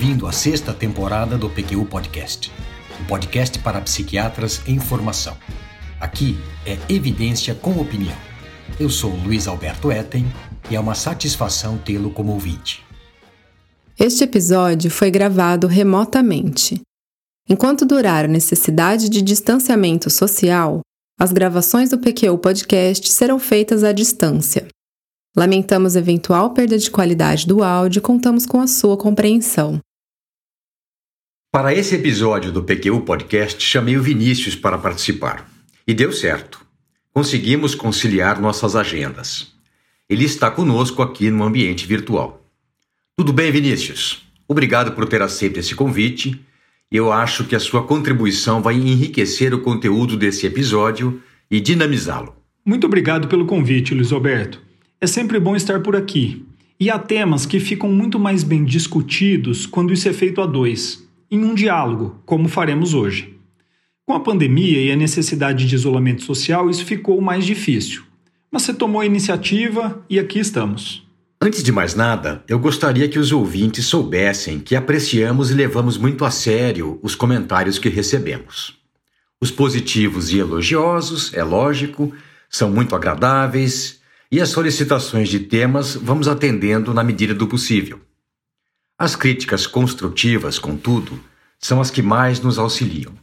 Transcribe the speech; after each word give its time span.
ouvindo 0.00 0.26
a 0.26 0.32
sexta 0.32 0.72
temporada 0.72 1.36
do 1.36 1.50
PQU 1.50 1.84
Podcast, 1.84 2.50
um 2.98 3.04
podcast 3.04 3.58
para 3.58 3.82
psiquiatras 3.82 4.62
em 4.66 4.78
formação. 4.78 5.36
Aqui 6.00 6.38
é 6.64 6.78
evidência 6.88 7.54
com 7.54 7.78
opinião. 7.78 8.16
Eu 8.78 8.88
sou 8.88 9.14
Luiz 9.14 9.46
Alberto 9.46 9.92
Etten 9.92 10.24
e 10.70 10.74
é 10.74 10.80
uma 10.80 10.94
satisfação 10.94 11.76
tê-lo 11.76 12.10
como 12.10 12.32
ouvinte. 12.32 12.82
Este 13.98 14.24
episódio 14.24 14.90
foi 14.90 15.10
gravado 15.10 15.66
remotamente. 15.66 16.80
Enquanto 17.46 17.84
durar 17.84 18.24
a 18.24 18.28
necessidade 18.28 19.06
de 19.10 19.20
distanciamento 19.20 20.08
social, 20.08 20.80
as 21.20 21.30
gravações 21.30 21.90
do 21.90 21.98
PQU 21.98 22.38
Podcast 22.38 23.06
serão 23.12 23.38
feitas 23.38 23.84
à 23.84 23.92
distância. 23.92 24.66
Lamentamos 25.36 25.94
eventual 25.94 26.54
perda 26.54 26.78
de 26.78 26.90
qualidade 26.90 27.46
do 27.46 27.62
áudio 27.62 27.98
e 27.98 28.02
contamos 28.02 28.46
com 28.46 28.62
a 28.62 28.66
sua 28.66 28.96
compreensão. 28.96 29.78
Para 31.52 31.74
esse 31.74 31.96
episódio 31.96 32.52
do 32.52 32.62
PQU 32.62 33.00
Podcast, 33.00 33.60
chamei 33.60 33.96
o 33.96 34.02
Vinícius 34.02 34.54
para 34.54 34.78
participar. 34.78 35.50
E 35.84 35.92
deu 35.92 36.12
certo. 36.12 36.64
Conseguimos 37.12 37.74
conciliar 37.74 38.40
nossas 38.40 38.76
agendas. 38.76 39.52
Ele 40.08 40.24
está 40.24 40.48
conosco 40.48 41.02
aqui 41.02 41.28
no 41.28 41.42
ambiente 41.42 41.88
virtual. 41.88 42.46
Tudo 43.16 43.32
bem, 43.32 43.50
Vinícius? 43.50 44.24
Obrigado 44.46 44.92
por 44.92 45.08
ter 45.08 45.22
aceito 45.22 45.58
esse 45.58 45.74
convite. 45.74 46.40
Eu 46.88 47.10
acho 47.10 47.42
que 47.42 47.56
a 47.56 47.60
sua 47.60 47.82
contribuição 47.82 48.62
vai 48.62 48.76
enriquecer 48.76 49.52
o 49.52 49.60
conteúdo 49.60 50.16
desse 50.16 50.46
episódio 50.46 51.20
e 51.50 51.58
dinamizá-lo. 51.58 52.32
Muito 52.64 52.86
obrigado 52.86 53.26
pelo 53.26 53.44
convite, 53.44 53.92
Luiz 53.92 54.12
Alberto. 54.12 54.62
É 55.00 55.06
sempre 55.08 55.40
bom 55.40 55.56
estar 55.56 55.80
por 55.80 55.96
aqui. 55.96 56.46
E 56.78 56.88
há 56.88 56.98
temas 56.98 57.44
que 57.44 57.58
ficam 57.58 57.90
muito 57.90 58.20
mais 58.20 58.44
bem 58.44 58.64
discutidos 58.64 59.66
quando 59.66 59.92
isso 59.92 60.08
é 60.08 60.12
feito 60.12 60.40
a 60.40 60.46
dois, 60.46 61.09
em 61.30 61.44
um 61.44 61.54
diálogo, 61.54 62.20
como 62.26 62.48
faremos 62.48 62.94
hoje. 62.94 63.38
Com 64.04 64.14
a 64.14 64.20
pandemia 64.20 64.82
e 64.82 64.90
a 64.90 64.96
necessidade 64.96 65.66
de 65.66 65.74
isolamento 65.74 66.24
social, 66.24 66.68
isso 66.68 66.84
ficou 66.84 67.20
mais 67.20 67.46
difícil. 67.46 68.02
Mas 68.50 68.62
você 68.62 68.74
tomou 68.74 69.00
a 69.00 69.06
iniciativa 69.06 70.04
e 70.10 70.18
aqui 70.18 70.40
estamos. 70.40 71.08
Antes 71.40 71.62
de 71.62 71.70
mais 71.70 71.94
nada, 71.94 72.44
eu 72.48 72.58
gostaria 72.58 73.08
que 73.08 73.18
os 73.18 73.32
ouvintes 73.32 73.86
soubessem 73.86 74.58
que 74.58 74.74
apreciamos 74.74 75.50
e 75.50 75.54
levamos 75.54 75.96
muito 75.96 76.24
a 76.24 76.30
sério 76.30 76.98
os 77.02 77.14
comentários 77.14 77.78
que 77.78 77.88
recebemos. 77.88 78.76
Os 79.40 79.50
positivos 79.50 80.32
e 80.32 80.38
elogiosos, 80.38 81.32
é 81.32 81.42
lógico, 81.42 82.12
são 82.50 82.70
muito 82.70 82.94
agradáveis 82.94 84.00
e 84.30 84.40
as 84.40 84.50
solicitações 84.50 85.28
de 85.28 85.38
temas 85.38 85.94
vamos 85.94 86.28
atendendo 86.28 86.92
na 86.92 87.02
medida 87.02 87.32
do 87.32 87.46
possível. 87.46 88.00
As 89.00 89.16
críticas 89.16 89.66
construtivas, 89.66 90.58
contudo, 90.58 91.18
são 91.58 91.80
as 91.80 91.90
que 91.90 92.02
mais 92.02 92.38
nos 92.38 92.58
auxiliam. 92.58 93.14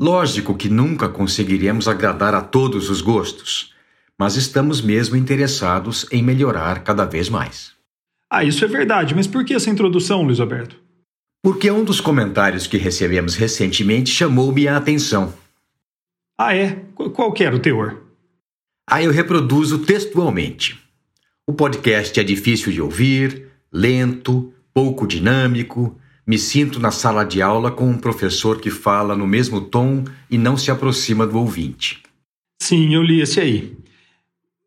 Lógico 0.00 0.56
que 0.56 0.70
nunca 0.70 1.06
conseguiremos 1.06 1.86
agradar 1.86 2.34
a 2.34 2.40
todos 2.40 2.88
os 2.88 3.02
gostos, 3.02 3.74
mas 4.18 4.36
estamos 4.36 4.80
mesmo 4.80 5.14
interessados 5.14 6.06
em 6.10 6.22
melhorar 6.22 6.82
cada 6.82 7.04
vez 7.04 7.28
mais. 7.28 7.72
Ah, 8.30 8.42
isso 8.42 8.64
é 8.64 8.68
verdade, 8.68 9.14
mas 9.14 9.26
por 9.26 9.44
que 9.44 9.52
essa 9.52 9.68
introdução, 9.68 10.22
Luiz 10.22 10.40
Alberto? 10.40 10.80
Porque 11.42 11.70
um 11.70 11.84
dos 11.84 12.00
comentários 12.00 12.66
que 12.66 12.78
recebemos 12.78 13.34
recentemente 13.34 14.08
chamou 14.08 14.50
minha 14.50 14.78
atenção. 14.78 15.34
Ah, 16.38 16.56
é? 16.56 16.70
Qual 16.94 17.34
era 17.38 17.54
o 17.54 17.60
teor? 17.60 18.02
Aí 18.88 19.04
eu 19.04 19.12
reproduzo 19.12 19.80
textualmente. 19.80 20.82
O 21.46 21.52
podcast 21.52 22.18
é 22.18 22.24
difícil 22.24 22.72
de 22.72 22.80
ouvir, 22.80 23.50
lento, 23.70 24.54
pouco 24.76 25.06
dinâmico. 25.06 25.98
Me 26.26 26.36
sinto 26.36 26.78
na 26.78 26.90
sala 26.90 27.24
de 27.24 27.40
aula 27.40 27.70
com 27.70 27.88
um 27.88 27.96
professor 27.96 28.60
que 28.60 28.68
fala 28.68 29.16
no 29.16 29.26
mesmo 29.26 29.58
tom 29.58 30.04
e 30.30 30.36
não 30.36 30.54
se 30.54 30.70
aproxima 30.70 31.26
do 31.26 31.38
ouvinte. 31.38 32.02
Sim, 32.60 32.94
eu 32.94 33.02
li 33.02 33.22
esse 33.22 33.40
aí. 33.40 33.74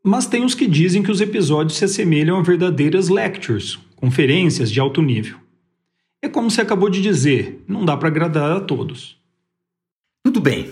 Mas 0.04 0.26
tem 0.26 0.44
os 0.44 0.56
que 0.56 0.66
dizem 0.66 1.04
que 1.04 1.12
os 1.12 1.22
episódios 1.22 1.78
se 1.78 1.86
assemelham 1.86 2.40
a 2.40 2.42
verdadeiras 2.42 3.08
lectures, 3.08 3.78
conferências 3.98 4.72
de 4.72 4.80
alto 4.80 5.00
nível. 5.00 5.38
É 6.24 6.28
como 6.28 6.50
você 6.50 6.62
acabou 6.62 6.90
de 6.90 7.04
dizer, 7.04 7.64
não 7.68 7.86
dá 7.86 7.96
para 7.96 8.08
agradar 8.08 8.52
a 8.52 8.60
todos. 8.60 9.16
Tudo 10.24 10.42
bem, 10.42 10.72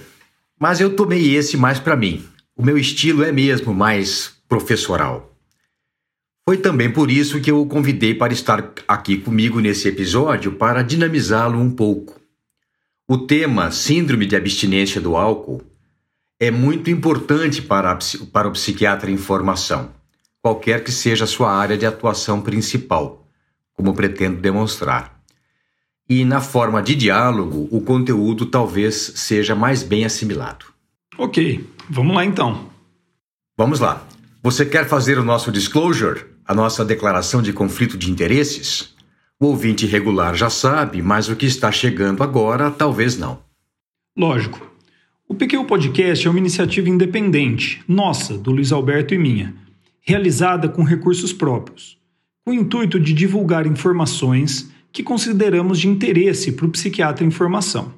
mas 0.59 0.81
eu 0.81 0.95
tomei 0.95 1.35
esse 1.35 1.55
mais 1.55 1.79
para 1.79 1.95
mim, 1.95 2.23
o 2.55 2.63
meu 2.63 2.77
estilo 2.77 3.23
é 3.23 3.31
mesmo 3.31 3.71
mais 3.71 4.35
professoral. 4.49 5.36
Foi 6.47 6.55
também 6.55 6.89
por 6.89 7.11
isso 7.11 7.41
que 7.41 7.51
eu 7.51 7.59
o 7.59 7.65
convidei 7.65 8.13
para 8.13 8.31
estar 8.31 8.71
aqui 8.87 9.17
comigo 9.17 9.59
nesse 9.59 9.89
episódio 9.89 10.53
para 10.53 10.81
dinamizá-lo 10.81 11.59
um 11.59 11.69
pouco. 11.69 12.21
O 13.05 13.17
tema 13.17 13.69
Síndrome 13.69 14.25
de 14.25 14.33
Abstinência 14.33 15.01
do 15.01 15.17
Álcool 15.17 15.61
é 16.39 16.49
muito 16.49 16.89
importante 16.89 17.61
para, 17.61 17.91
a, 17.91 17.99
para 18.31 18.47
o 18.47 18.53
psiquiatra 18.53 19.11
em 19.11 19.17
formação, 19.17 19.91
qualquer 20.41 20.85
que 20.85 20.91
seja 20.91 21.25
a 21.25 21.27
sua 21.27 21.51
área 21.51 21.77
de 21.77 21.85
atuação 21.85 22.39
principal, 22.39 23.27
como 23.73 23.93
pretendo 23.93 24.39
demonstrar. 24.39 25.19
E 26.09 26.23
na 26.23 26.39
forma 26.39 26.81
de 26.81 26.95
diálogo, 26.95 27.67
o 27.69 27.81
conteúdo 27.81 28.45
talvez 28.45 28.95
seja 28.95 29.53
mais 29.53 29.83
bem 29.83 30.05
assimilado. 30.05 30.67
Ok, 31.17 31.69
vamos 31.89 32.15
lá 32.15 32.23
então. 32.23 32.69
Vamos 33.57 33.81
lá. 33.81 34.07
Você 34.41 34.65
quer 34.65 34.87
fazer 34.87 35.19
o 35.19 35.25
nosso 35.25 35.51
disclosure, 35.51 36.36
a 36.47 36.55
nossa 36.55 36.85
declaração 36.85 37.41
de 37.41 37.51
conflito 37.51 37.97
de 37.97 38.09
interesses? 38.09 38.95
O 39.39 39.47
ouvinte 39.47 39.85
regular 39.85 40.33
já 40.33 40.49
sabe, 40.49 41.01
mas 41.01 41.27
o 41.27 41.35
que 41.35 41.45
está 41.45 41.71
chegando 41.71 42.23
agora 42.23 42.71
talvez 42.71 43.17
não. 43.17 43.39
Lógico. 44.17 44.65
O 45.27 45.35
PQ 45.35 45.65
Podcast 45.65 46.25
é 46.25 46.29
uma 46.29 46.39
iniciativa 46.39 46.89
independente, 46.89 47.83
nossa, 47.85 48.37
do 48.37 48.49
Luiz 48.49 48.71
Alberto 48.71 49.13
e 49.13 49.17
minha, 49.17 49.53
realizada 49.99 50.69
com 50.69 50.83
recursos 50.83 51.33
próprios, 51.33 51.97
com 52.45 52.51
o 52.51 52.53
intuito 52.53 52.97
de 52.97 53.13
divulgar 53.13 53.67
informações 53.67 54.71
que 54.91 55.03
consideramos 55.03 55.79
de 55.79 55.89
interesse 55.89 56.53
para 56.53 56.65
o 56.65 56.69
psiquiatra 56.69 57.25
em 57.25 57.29
formação. 57.29 57.93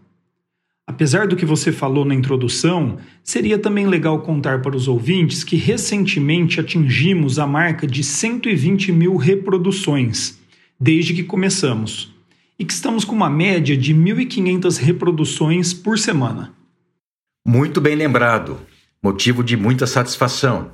Apesar 0.89 1.27
do 1.27 1.35
que 1.35 1.45
você 1.45 1.71
falou 1.71 2.03
na 2.03 2.15
introdução, 2.15 2.97
seria 3.23 3.59
também 3.59 3.85
legal 3.85 4.23
contar 4.23 4.63
para 4.63 4.75
os 4.75 4.87
ouvintes 4.87 5.43
que 5.43 5.55
recentemente 5.55 6.59
atingimos 6.59 7.37
a 7.37 7.45
marca 7.45 7.85
de 7.85 8.03
120 8.03 8.91
mil 8.91 9.15
reproduções, 9.15 10.39
desde 10.79 11.13
que 11.13 11.21
começamos, 11.21 12.11
e 12.57 12.65
que 12.65 12.73
estamos 12.73 13.05
com 13.05 13.13
uma 13.13 13.29
média 13.29 13.77
de 13.77 13.93
1.500 13.93 14.79
reproduções 14.79 15.75
por 15.75 15.99
semana. 15.99 16.55
Muito 17.45 17.79
bem 17.79 17.93
lembrado, 17.93 18.59
motivo 18.99 19.43
de 19.43 19.55
muita 19.55 19.85
satisfação. 19.85 20.71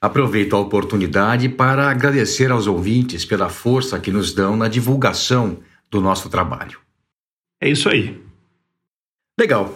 Aproveito 0.00 0.56
a 0.56 0.58
oportunidade 0.58 1.48
para 1.48 1.88
agradecer 1.88 2.50
aos 2.50 2.66
ouvintes 2.66 3.24
pela 3.24 3.48
força 3.48 4.00
que 4.00 4.10
nos 4.10 4.34
dão 4.34 4.56
na 4.56 4.66
divulgação 4.66 5.58
do 5.88 6.00
nosso 6.00 6.28
trabalho. 6.28 6.80
É 7.60 7.70
isso 7.70 7.88
aí. 7.88 8.21
Legal. 9.38 9.74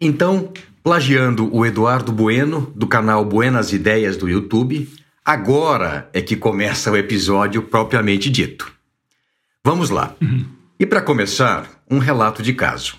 Então, 0.00 0.52
plagiando 0.82 1.54
o 1.54 1.64
Eduardo 1.64 2.12
Bueno, 2.12 2.72
do 2.74 2.86
canal 2.86 3.24
Buenas 3.24 3.72
Ideias 3.72 4.16
do 4.16 4.28
YouTube, 4.28 4.88
agora 5.24 6.10
é 6.12 6.20
que 6.20 6.36
começa 6.36 6.90
o 6.90 6.96
episódio 6.96 7.62
propriamente 7.62 8.28
dito. 8.28 8.70
Vamos 9.64 9.90
lá. 9.90 10.14
Uhum. 10.20 10.44
E 10.78 10.84
para 10.84 11.00
começar, 11.00 11.82
um 11.90 11.98
relato 11.98 12.42
de 12.42 12.52
caso. 12.52 12.96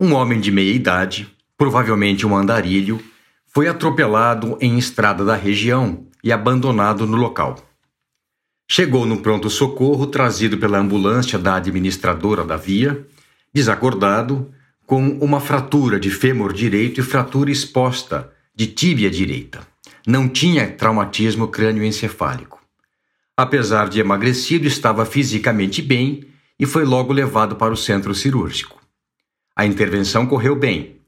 Um 0.00 0.12
homem 0.14 0.40
de 0.40 0.50
meia 0.50 0.72
idade, 0.72 1.30
provavelmente 1.56 2.26
um 2.26 2.34
andarilho, 2.34 3.00
foi 3.46 3.68
atropelado 3.68 4.58
em 4.60 4.78
estrada 4.78 5.24
da 5.24 5.36
região 5.36 6.06
e 6.24 6.32
abandonado 6.32 7.06
no 7.06 7.16
local. 7.16 7.64
Chegou 8.68 9.06
no 9.06 9.18
pronto-socorro 9.18 10.06
trazido 10.08 10.58
pela 10.58 10.78
ambulância 10.78 11.38
da 11.38 11.54
administradora 11.54 12.44
da 12.44 12.56
via, 12.56 13.06
desacordado, 13.54 14.50
com 14.86 15.18
uma 15.18 15.40
fratura 15.40 15.98
de 15.98 16.10
fêmur 16.10 16.52
direito 16.52 17.00
e 17.00 17.02
fratura 17.02 17.50
exposta 17.50 18.32
de 18.54 18.68
tíbia 18.68 19.10
direita. 19.10 19.66
Não 20.06 20.28
tinha 20.28 20.70
traumatismo 20.70 21.48
crânioencefálico. 21.48 22.60
Apesar 23.36 23.88
de 23.88 23.98
emagrecido, 23.98 24.66
estava 24.66 25.04
fisicamente 25.04 25.82
bem 25.82 26.24
e 26.58 26.64
foi 26.64 26.84
logo 26.84 27.12
levado 27.12 27.56
para 27.56 27.74
o 27.74 27.76
centro 27.76 28.14
cirúrgico. 28.14 28.80
A 29.54 29.66
intervenção 29.66 30.24
correu 30.24 30.54
bem. 30.54 31.00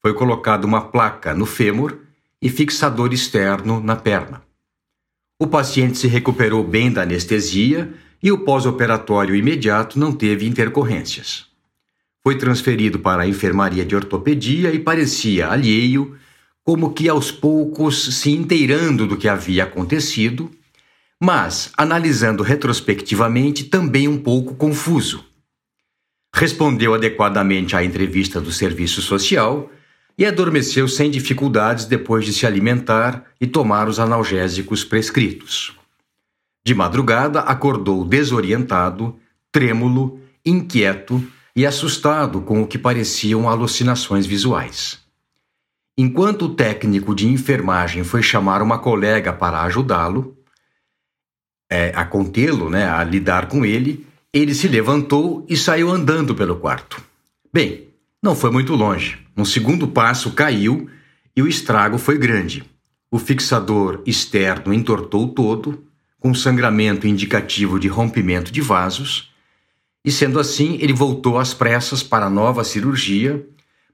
Foi 0.00 0.14
colocada 0.14 0.66
uma 0.66 0.82
placa 0.82 1.34
no 1.34 1.44
fêmur 1.44 1.98
e 2.40 2.48
fixador 2.48 3.12
externo 3.12 3.80
na 3.80 3.96
perna. 3.96 4.42
O 5.38 5.46
paciente 5.46 5.98
se 5.98 6.06
recuperou 6.06 6.62
bem 6.62 6.92
da 6.92 7.02
anestesia 7.02 7.92
e 8.22 8.30
o 8.30 8.44
pós-operatório 8.44 9.34
imediato 9.34 9.98
não 9.98 10.12
teve 10.12 10.46
intercorrências. 10.46 11.53
Foi 12.26 12.38
transferido 12.38 12.98
para 12.98 13.24
a 13.24 13.28
enfermaria 13.28 13.84
de 13.84 13.94
ortopedia 13.94 14.72
e 14.72 14.78
parecia 14.78 15.50
alheio, 15.50 16.16
como 16.64 16.94
que 16.94 17.06
aos 17.06 17.30
poucos 17.30 18.16
se 18.16 18.30
inteirando 18.30 19.06
do 19.06 19.18
que 19.18 19.28
havia 19.28 19.64
acontecido, 19.64 20.50
mas, 21.22 21.70
analisando 21.76 22.42
retrospectivamente, 22.42 23.64
também 23.64 24.08
um 24.08 24.18
pouco 24.18 24.54
confuso. 24.54 25.22
respondeu 26.34 26.94
adequadamente 26.94 27.76
à 27.76 27.84
entrevista 27.84 28.40
do 28.40 28.50
serviço 28.50 29.00
social 29.00 29.70
e 30.18 30.26
adormeceu 30.26 30.88
sem 30.88 31.08
dificuldades 31.08 31.84
depois 31.84 32.24
de 32.24 32.32
se 32.32 32.44
alimentar 32.44 33.24
e 33.40 33.46
tomar 33.46 33.88
os 33.88 34.00
analgésicos 34.00 34.82
prescritos. 34.82 35.72
De 36.66 36.74
madrugada, 36.74 37.40
acordou 37.40 38.04
desorientado, 38.04 39.16
trêmulo, 39.52 40.20
inquieto 40.44 41.22
e 41.56 41.64
assustado 41.64 42.40
com 42.40 42.62
o 42.62 42.66
que 42.66 42.78
pareciam 42.78 43.48
alucinações 43.48 44.26
visuais. 44.26 44.98
Enquanto 45.96 46.46
o 46.46 46.54
técnico 46.54 47.14
de 47.14 47.28
enfermagem 47.28 48.02
foi 48.02 48.22
chamar 48.22 48.60
uma 48.60 48.78
colega 48.78 49.32
para 49.32 49.62
ajudá-lo, 49.62 50.36
é, 51.70 51.92
a 51.94 52.04
contê-lo, 52.04 52.68
né, 52.68 52.88
a 52.88 53.04
lidar 53.04 53.46
com 53.46 53.64
ele, 53.64 54.04
ele 54.32 54.54
se 54.54 54.66
levantou 54.66 55.46
e 55.48 55.56
saiu 55.56 55.90
andando 55.90 56.34
pelo 56.34 56.56
quarto. 56.56 57.00
Bem, 57.52 57.88
não 58.20 58.34
foi 58.34 58.50
muito 58.50 58.74
longe. 58.74 59.18
No 59.36 59.46
segundo 59.46 59.86
passo 59.86 60.32
caiu 60.32 60.90
e 61.36 61.42
o 61.42 61.46
estrago 61.46 61.98
foi 61.98 62.18
grande. 62.18 62.64
O 63.10 63.18
fixador 63.18 64.02
externo 64.04 64.74
entortou 64.74 65.28
todo, 65.28 65.84
com 66.18 66.34
sangramento 66.34 67.06
indicativo 67.06 67.78
de 67.78 67.86
rompimento 67.86 68.50
de 68.50 68.60
vasos, 68.60 69.32
e 70.04 70.12
sendo 70.12 70.38
assim, 70.38 70.76
ele 70.80 70.92
voltou 70.92 71.38
às 71.38 71.54
pressas 71.54 72.02
para 72.02 72.26
a 72.26 72.30
nova 72.30 72.62
cirurgia, 72.62 73.44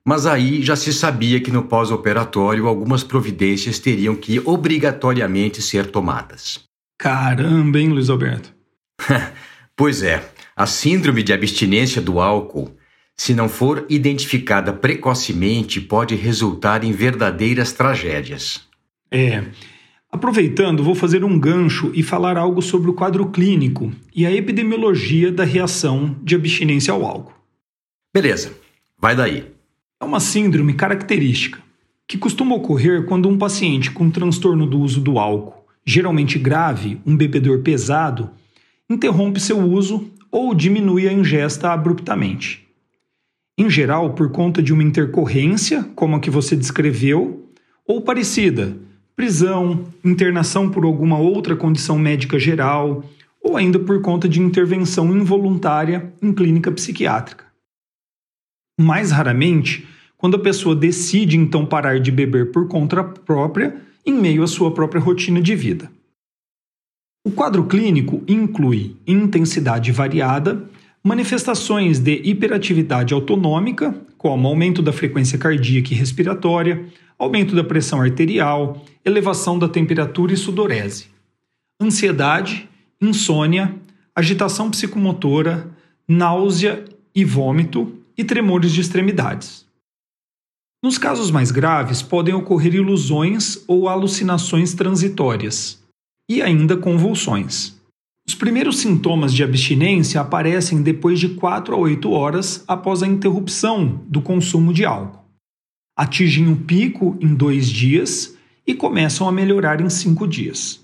mas 0.04 0.26
aí 0.26 0.62
já 0.62 0.74
se 0.74 0.92
sabia 0.92 1.40
que 1.40 1.50
no 1.50 1.64
pós-operatório 1.64 2.66
algumas 2.66 3.04
providências 3.04 3.78
teriam 3.78 4.16
que 4.16 4.40
obrigatoriamente 4.40 5.62
ser 5.62 5.86
tomadas. 5.86 6.60
Caramba, 6.98 7.78
hein, 7.78 7.88
Luiz 7.88 8.10
Alberto? 8.10 8.52
pois 9.76 10.02
é, 10.02 10.28
a 10.56 10.66
síndrome 10.66 11.22
de 11.22 11.32
abstinência 11.32 12.02
do 12.02 12.20
álcool 12.20 12.74
se 13.20 13.34
não 13.34 13.50
for 13.50 13.84
identificada 13.90 14.72
precocemente, 14.72 15.78
pode 15.78 16.14
resultar 16.14 16.82
em 16.82 16.90
verdadeiras 16.90 17.70
tragédias. 17.70 18.62
É. 19.10 19.44
Aproveitando, 20.12 20.82
vou 20.82 20.94
fazer 20.94 21.24
um 21.24 21.38
gancho 21.38 21.92
e 21.94 22.02
falar 22.02 22.36
algo 22.36 22.60
sobre 22.60 22.90
o 22.90 22.94
quadro 22.94 23.30
clínico 23.30 23.92
e 24.14 24.26
a 24.26 24.32
epidemiologia 24.32 25.30
da 25.30 25.44
reação 25.44 26.16
de 26.22 26.34
abstinência 26.34 26.92
ao 26.92 27.04
álcool. 27.04 27.34
Beleza, 28.12 28.52
vai 28.98 29.14
daí. 29.14 29.46
É 30.00 30.04
uma 30.04 30.18
síndrome 30.18 30.74
característica 30.74 31.60
que 32.08 32.18
costuma 32.18 32.56
ocorrer 32.56 33.04
quando 33.06 33.28
um 33.28 33.38
paciente 33.38 33.90
com 33.90 34.10
transtorno 34.10 34.66
do 34.66 34.80
uso 34.80 35.00
do 35.00 35.18
álcool, 35.18 35.64
geralmente 35.84 36.38
grave, 36.38 37.00
um 37.06 37.16
bebedor 37.16 37.60
pesado, 37.60 38.30
interrompe 38.88 39.38
seu 39.38 39.58
uso 39.58 40.10
ou 40.30 40.54
diminui 40.54 41.06
a 41.06 41.12
ingesta 41.12 41.72
abruptamente 41.72 42.68
em 43.60 43.68
geral 43.68 44.14
por 44.14 44.30
conta 44.30 44.62
de 44.62 44.72
uma 44.72 44.82
intercorrência, 44.82 45.84
como 45.94 46.16
a 46.16 46.20
que 46.20 46.30
você 46.30 46.56
descreveu, 46.56 47.46
ou 47.86 48.00
parecida, 48.00 48.74
prisão, 49.20 49.84
internação 50.02 50.70
por 50.70 50.82
alguma 50.82 51.18
outra 51.18 51.54
condição 51.54 51.98
médica 51.98 52.38
geral, 52.38 53.04
ou 53.42 53.54
ainda 53.54 53.78
por 53.78 54.00
conta 54.00 54.26
de 54.26 54.40
intervenção 54.40 55.14
involuntária 55.14 56.10
em 56.22 56.32
clínica 56.32 56.72
psiquiátrica. 56.72 57.44
Mais 58.80 59.10
raramente, 59.10 59.86
quando 60.16 60.36
a 60.36 60.40
pessoa 60.40 60.74
decide 60.74 61.36
então 61.36 61.66
parar 61.66 62.00
de 62.00 62.10
beber 62.10 62.50
por 62.50 62.66
conta 62.66 63.04
própria 63.04 63.76
em 64.06 64.14
meio 64.14 64.42
à 64.42 64.46
sua 64.46 64.72
própria 64.72 65.02
rotina 65.02 65.42
de 65.42 65.54
vida. 65.54 65.92
O 67.22 67.30
quadro 67.30 67.66
clínico 67.66 68.22
inclui 68.26 68.96
intensidade 69.06 69.92
variada 69.92 70.66
manifestações 71.04 71.98
de 71.98 72.22
hiperatividade 72.24 73.12
autonômica, 73.12 73.94
como 74.16 74.48
aumento 74.48 74.80
da 74.80 74.94
frequência 74.94 75.36
cardíaca 75.38 75.92
e 75.92 75.96
respiratória, 75.96 76.86
aumento 77.20 77.54
da 77.54 77.62
pressão 77.62 78.00
arterial, 78.00 78.82
elevação 79.04 79.58
da 79.58 79.68
temperatura 79.68 80.32
e 80.32 80.38
sudorese, 80.38 81.08
ansiedade, 81.80 82.66
insônia, 82.98 83.74
agitação 84.16 84.70
psicomotora, 84.70 85.70
náusea 86.08 86.82
e 87.14 87.22
vômito 87.22 87.94
e 88.16 88.24
tremores 88.24 88.72
de 88.72 88.80
extremidades. 88.80 89.66
Nos 90.82 90.96
casos 90.96 91.30
mais 91.30 91.50
graves, 91.50 92.00
podem 92.00 92.32
ocorrer 92.32 92.74
ilusões 92.74 93.62
ou 93.68 93.86
alucinações 93.86 94.72
transitórias 94.72 95.84
e 96.28 96.40
ainda 96.40 96.74
convulsões. 96.74 97.78
Os 98.26 98.34
primeiros 98.34 98.78
sintomas 98.78 99.34
de 99.34 99.44
abstinência 99.44 100.22
aparecem 100.22 100.82
depois 100.82 101.20
de 101.20 101.30
4 101.30 101.74
a 101.74 101.78
8 101.78 102.10
horas 102.10 102.64
após 102.66 103.02
a 103.02 103.06
interrupção 103.06 104.00
do 104.06 104.22
consumo 104.22 104.72
de 104.72 104.86
álcool. 104.86 105.19
Atingem 106.00 106.48
um 106.48 106.56
pico 106.56 107.14
em 107.20 107.34
dois 107.34 107.68
dias 107.68 108.34
e 108.66 108.72
começam 108.72 109.28
a 109.28 109.32
melhorar 109.32 109.82
em 109.82 109.90
cinco 109.90 110.26
dias. 110.26 110.80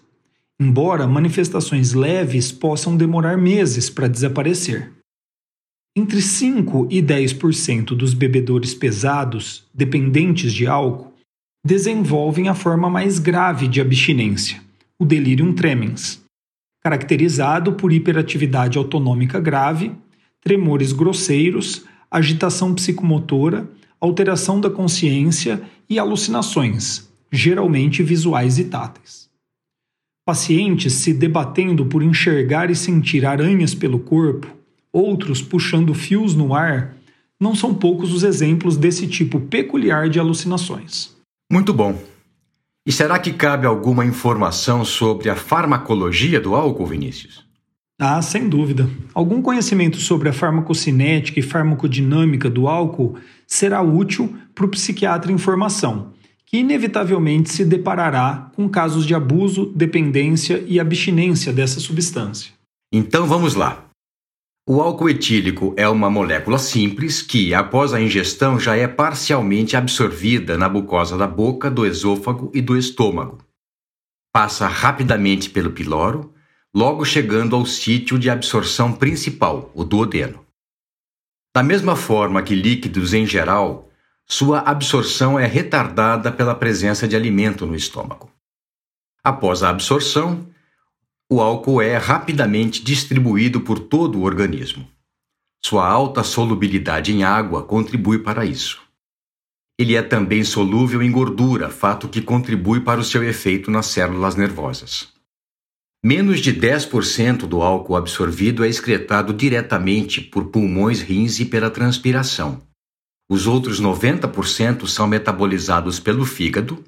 Embora 0.60 1.06
manifestações 1.06 1.94
leves 1.94 2.52
possam 2.52 2.94
demorar 2.94 3.38
meses 3.38 3.88
para 3.88 4.08
desaparecer. 4.08 4.92
Entre 5.96 6.20
5 6.20 6.88
e 6.90 7.02
10% 7.02 7.96
dos 7.96 8.12
bebedores 8.12 8.74
pesados, 8.74 9.64
dependentes 9.72 10.52
de 10.52 10.66
álcool, 10.66 11.14
desenvolvem 11.64 12.50
a 12.50 12.54
forma 12.54 12.90
mais 12.90 13.18
grave 13.18 13.68
de 13.68 13.80
abstinência, 13.80 14.62
o 14.98 15.06
delirium 15.06 15.54
tremens 15.54 16.22
caracterizado 16.82 17.72
por 17.72 17.90
hiperatividade 17.90 18.76
autonômica 18.76 19.40
grave, 19.40 19.92
tremores 20.42 20.92
grosseiros, 20.92 21.86
agitação 22.08 22.72
psicomotora, 22.74 23.66
alteração 24.00 24.60
da 24.60 24.70
consciência 24.70 25.62
e 25.88 25.98
alucinações, 25.98 27.08
geralmente 27.30 28.02
visuais 28.02 28.58
e 28.58 28.64
táteis. 28.64 29.28
Pacientes 30.24 30.92
se 30.94 31.14
debatendo 31.14 31.86
por 31.86 32.02
enxergar 32.02 32.70
e 32.70 32.74
sentir 32.74 33.24
aranhas 33.24 33.74
pelo 33.74 34.00
corpo, 34.00 34.48
outros 34.92 35.40
puxando 35.40 35.94
fios 35.94 36.34
no 36.34 36.54
ar, 36.54 36.96
não 37.40 37.54
são 37.54 37.74
poucos 37.74 38.12
os 38.12 38.24
exemplos 38.24 38.76
desse 38.76 39.06
tipo 39.06 39.40
peculiar 39.40 40.08
de 40.08 40.18
alucinações. 40.18 41.14
Muito 41.50 41.72
bom. 41.72 41.96
E 42.84 42.90
será 42.90 43.18
que 43.18 43.32
cabe 43.32 43.66
alguma 43.66 44.04
informação 44.04 44.84
sobre 44.84 45.28
a 45.28 45.36
farmacologia 45.36 46.40
do 46.40 46.54
álcool, 46.54 46.86
Vinícius? 46.86 47.45
Ah, 47.98 48.20
sem 48.20 48.46
dúvida. 48.46 48.90
Algum 49.14 49.40
conhecimento 49.40 49.96
sobre 49.96 50.28
a 50.28 50.32
farmacocinética 50.32 51.40
e 51.40 51.42
farmacodinâmica 51.42 52.50
do 52.50 52.68
álcool 52.68 53.18
será 53.46 53.80
útil 53.80 54.36
para 54.54 54.66
o 54.66 54.68
psiquiatra 54.68 55.32
em 55.32 55.38
formação, 55.38 56.12
que 56.44 56.58
inevitavelmente 56.58 57.50
se 57.50 57.64
deparará 57.64 58.50
com 58.54 58.68
casos 58.68 59.06
de 59.06 59.14
abuso, 59.14 59.72
dependência 59.74 60.62
e 60.66 60.78
abstinência 60.78 61.54
dessa 61.54 61.80
substância. 61.80 62.52
Então 62.92 63.26
vamos 63.26 63.54
lá. 63.54 63.86
O 64.68 64.82
álcool 64.82 65.08
etílico 65.08 65.72
é 65.76 65.88
uma 65.88 66.10
molécula 66.10 66.58
simples 66.58 67.22
que, 67.22 67.54
após 67.54 67.94
a 67.94 68.00
ingestão, 68.00 68.58
já 68.58 68.76
é 68.76 68.86
parcialmente 68.86 69.76
absorvida 69.76 70.58
na 70.58 70.68
mucosa 70.68 71.16
da 71.16 71.26
boca, 71.26 71.70
do 71.70 71.86
esôfago 71.86 72.50
e 72.52 72.60
do 72.60 72.76
estômago. 72.76 73.38
Passa 74.34 74.66
rapidamente 74.66 75.48
pelo 75.48 75.70
piloro, 75.70 76.34
logo 76.76 77.06
chegando 77.06 77.56
ao 77.56 77.64
sítio 77.64 78.18
de 78.18 78.28
absorção 78.28 78.92
principal, 78.92 79.70
o 79.74 79.82
duodeno. 79.82 80.44
Da 81.54 81.62
mesma 81.62 81.96
forma 81.96 82.42
que 82.42 82.54
líquidos 82.54 83.14
em 83.14 83.24
geral, 83.24 83.88
sua 84.26 84.58
absorção 84.58 85.38
é 85.38 85.46
retardada 85.46 86.30
pela 86.30 86.54
presença 86.54 87.08
de 87.08 87.16
alimento 87.16 87.64
no 87.64 87.74
estômago. 87.74 88.30
Após 89.24 89.62
a 89.62 89.70
absorção, 89.70 90.46
o 91.32 91.40
álcool 91.40 91.80
é 91.80 91.96
rapidamente 91.96 92.84
distribuído 92.84 93.62
por 93.62 93.78
todo 93.78 94.18
o 94.18 94.24
organismo. 94.24 94.86
Sua 95.64 95.88
alta 95.88 96.22
solubilidade 96.22 97.10
em 97.10 97.24
água 97.24 97.62
contribui 97.62 98.18
para 98.18 98.44
isso. 98.44 98.82
Ele 99.78 99.96
é 99.96 100.02
também 100.02 100.44
solúvel 100.44 101.02
em 101.02 101.10
gordura, 101.10 101.70
fato 101.70 102.06
que 102.06 102.20
contribui 102.20 102.80
para 102.80 103.00
o 103.00 103.04
seu 103.04 103.24
efeito 103.24 103.70
nas 103.70 103.86
células 103.86 104.36
nervosas. 104.36 105.15
Menos 106.08 106.38
de 106.38 106.54
10% 106.54 107.48
do 107.48 107.62
álcool 107.62 107.96
absorvido 107.96 108.64
é 108.64 108.68
excretado 108.68 109.34
diretamente 109.34 110.20
por 110.20 110.52
pulmões, 110.52 111.00
rins 111.00 111.40
e 111.40 111.44
pela 111.44 111.68
transpiração. 111.68 112.62
Os 113.28 113.48
outros 113.48 113.80
90% 113.80 114.86
são 114.86 115.08
metabolizados 115.08 115.98
pelo 115.98 116.24
fígado. 116.24 116.84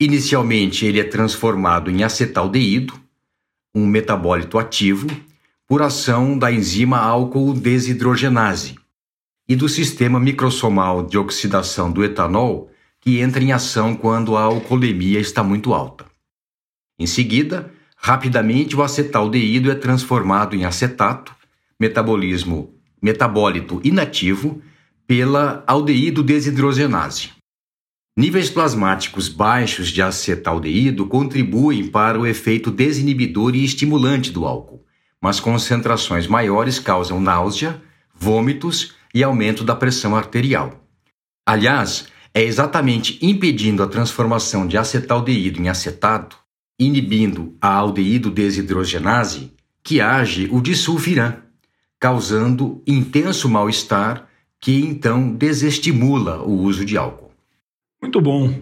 Inicialmente, 0.00 0.86
ele 0.86 0.98
é 0.98 1.04
transformado 1.04 1.90
em 1.90 2.04
acetaldeído, 2.04 2.98
um 3.74 3.86
metabólito 3.86 4.58
ativo 4.58 5.08
por 5.68 5.82
ação 5.82 6.38
da 6.38 6.50
enzima 6.50 6.96
álcool 6.96 7.52
desidrogenase 7.52 8.76
e 9.46 9.54
do 9.54 9.68
sistema 9.68 10.18
microsomal 10.18 11.06
de 11.06 11.18
oxidação 11.18 11.92
do 11.92 12.02
etanol, 12.02 12.70
que 12.98 13.20
entra 13.20 13.44
em 13.44 13.52
ação 13.52 13.94
quando 13.94 14.38
a 14.38 14.42
alcoolemia 14.44 15.20
está 15.20 15.44
muito 15.44 15.74
alta. 15.74 16.06
Em 16.98 17.06
seguida, 17.06 17.75
rapidamente 17.96 18.76
o 18.76 18.82
acetaldeído 18.82 19.70
é 19.70 19.74
transformado 19.74 20.54
em 20.54 20.64
acetato, 20.64 21.34
metabolismo 21.80 22.76
metabólito 23.02 23.80
inativo, 23.84 24.60
pela 25.06 25.62
aldeído 25.66 26.22
desidrogenase. 26.22 27.30
Níveis 28.18 28.50
plasmáticos 28.50 29.28
baixos 29.28 29.88
de 29.88 30.02
acetaldeído 30.02 31.06
contribuem 31.06 31.86
para 31.86 32.18
o 32.18 32.26
efeito 32.26 32.70
desinibidor 32.70 33.54
e 33.54 33.64
estimulante 33.64 34.32
do 34.32 34.46
álcool, 34.46 34.84
mas 35.22 35.38
concentrações 35.38 36.26
maiores 36.26 36.78
causam 36.78 37.20
náusea, 37.20 37.80
vômitos 38.14 38.94
e 39.14 39.22
aumento 39.22 39.62
da 39.62 39.76
pressão 39.76 40.16
arterial. 40.16 40.82
Aliás, 41.46 42.08
é 42.34 42.42
exatamente 42.42 43.18
impedindo 43.22 43.82
a 43.82 43.86
transformação 43.86 44.66
de 44.66 44.76
acetaldeído 44.76 45.60
em 45.60 45.68
acetato, 45.68 46.38
inibindo 46.78 47.54
a 47.60 47.68
aldeído 47.68 48.30
desidrogenase, 48.30 49.52
que 49.82 50.00
age 50.00 50.48
o 50.50 50.60
disulfiram, 50.60 51.34
causando 51.98 52.82
intenso 52.86 53.48
mal-estar 53.48 54.26
que 54.60 54.80
então 54.80 55.32
desestimula 55.32 56.42
o 56.42 56.52
uso 56.62 56.84
de 56.84 56.96
álcool. 56.96 57.30
Muito 58.00 58.20
bom. 58.20 58.52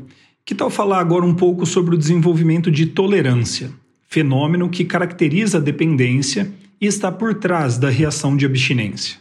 Que 0.44 0.54
tal 0.54 0.68
falar 0.68 1.00
agora 1.00 1.24
um 1.24 1.34
pouco 1.34 1.64
sobre 1.64 1.94
o 1.94 1.98
desenvolvimento 1.98 2.70
de 2.70 2.86
tolerância, 2.86 3.70
fenômeno 4.08 4.68
que 4.68 4.84
caracteriza 4.84 5.58
a 5.58 5.60
dependência 5.60 6.52
e 6.80 6.86
está 6.86 7.10
por 7.10 7.34
trás 7.34 7.78
da 7.78 7.88
reação 7.88 8.36
de 8.36 8.44
abstinência? 8.44 9.18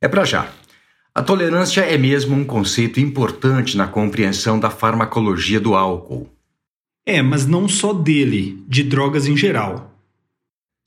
É 0.00 0.06
para 0.06 0.24
já. 0.24 0.52
A 1.14 1.22
tolerância 1.22 1.80
é 1.80 1.98
mesmo 1.98 2.34
um 2.34 2.44
conceito 2.44 3.00
importante 3.00 3.76
na 3.76 3.86
compreensão 3.86 4.58
da 4.58 4.70
farmacologia 4.70 5.60
do 5.60 5.74
álcool. 5.74 6.30
É, 7.06 7.20
mas 7.20 7.46
não 7.46 7.68
só 7.68 7.92
dele, 7.92 8.62
de 8.68 8.82
drogas 8.82 9.26
em 9.26 9.36
geral. 9.36 9.92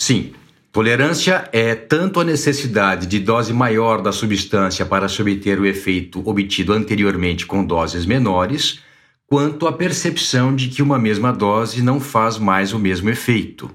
Sim, 0.01 0.33
tolerância 0.71 1.49
é 1.51 1.75
tanto 1.75 2.19
a 2.19 2.23
necessidade 2.23 3.05
de 3.05 3.19
dose 3.19 3.53
maior 3.53 4.01
da 4.01 4.11
substância 4.11 4.85
para 4.85 5.07
obter 5.07 5.59
o 5.59 5.65
efeito 5.65 6.21
obtido 6.27 6.73
anteriormente 6.73 7.45
com 7.45 7.65
doses 7.65 8.05
menores, 8.05 8.79
quanto 9.27 9.67
a 9.67 9.73
percepção 9.73 10.55
de 10.55 10.69
que 10.69 10.81
uma 10.81 10.99
mesma 10.99 11.33
dose 11.33 11.81
não 11.81 11.99
faz 11.99 12.37
mais 12.37 12.71
o 12.71 12.79
mesmo 12.79 13.09
efeito. 13.09 13.69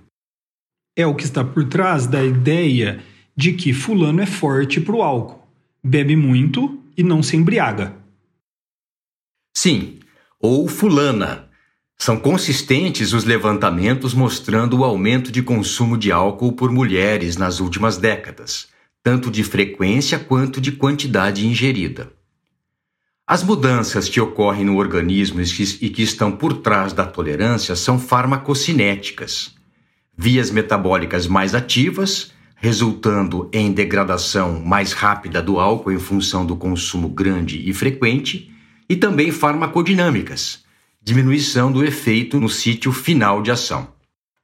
É 0.96 1.06
o 1.06 1.14
que 1.14 1.24
está 1.24 1.44
por 1.44 1.64
trás 1.64 2.06
da 2.06 2.24
ideia 2.24 3.02
de 3.36 3.52
que 3.52 3.72
fulano 3.72 4.20
é 4.20 4.26
forte 4.26 4.80
para 4.80 4.96
o 4.96 5.02
álcool 5.02 5.40
bebe 5.82 6.14
muito 6.14 6.82
e 6.96 7.02
não 7.02 7.22
se 7.22 7.36
embriaga. 7.36 7.96
Sim, 9.56 9.98
ou 10.38 10.68
fulana. 10.68 11.49
São 12.02 12.16
consistentes 12.16 13.12
os 13.12 13.24
levantamentos 13.24 14.14
mostrando 14.14 14.78
o 14.78 14.84
aumento 14.84 15.30
de 15.30 15.42
consumo 15.42 15.98
de 15.98 16.10
álcool 16.10 16.52
por 16.54 16.72
mulheres 16.72 17.36
nas 17.36 17.60
últimas 17.60 17.98
décadas, 17.98 18.68
tanto 19.02 19.30
de 19.30 19.44
frequência 19.44 20.18
quanto 20.18 20.62
de 20.62 20.72
quantidade 20.72 21.46
ingerida. 21.46 22.10
As 23.26 23.42
mudanças 23.42 24.08
que 24.08 24.18
ocorrem 24.18 24.64
no 24.64 24.78
organismo 24.78 25.42
e 25.42 25.90
que 25.90 26.02
estão 26.02 26.32
por 26.32 26.54
trás 26.54 26.94
da 26.94 27.04
tolerância 27.04 27.76
são 27.76 27.98
farmacocinéticas, 27.98 29.54
vias 30.16 30.50
metabólicas 30.50 31.26
mais 31.26 31.54
ativas 31.54 32.32
resultando 32.56 33.50
em 33.52 33.72
degradação 33.72 34.58
mais 34.58 34.94
rápida 34.94 35.42
do 35.42 35.60
álcool 35.60 35.92
em 35.92 35.98
função 35.98 36.46
do 36.46 36.56
consumo 36.56 37.10
grande 37.10 37.62
e 37.68 37.74
frequente, 37.74 38.50
e 38.88 38.96
também 38.96 39.30
farmacodinâmicas, 39.30 40.64
diminuição 41.02 41.72
do 41.72 41.84
efeito 41.84 42.38
no 42.38 42.48
sítio 42.48 42.92
final 42.92 43.42
de 43.42 43.50
ação. 43.50 43.92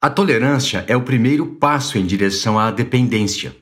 A 0.01 0.09
tolerância 0.09 0.85
é 0.87 0.95
o 0.95 1.03
primeiro 1.03 1.45
passo 1.55 1.97
em 1.97 2.05
direção 2.05 2.57
à 2.57 2.71
dependência, 2.71 3.55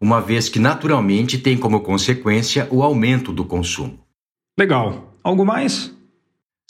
uma 0.00 0.20
vez 0.20 0.48
que 0.48 0.58
naturalmente 0.58 1.38
tem 1.38 1.56
como 1.56 1.80
consequência 1.80 2.68
o 2.70 2.82
aumento 2.82 3.32
do 3.32 3.44
consumo. 3.44 3.98
Legal. 4.58 5.14
Algo 5.22 5.44
mais? 5.44 5.92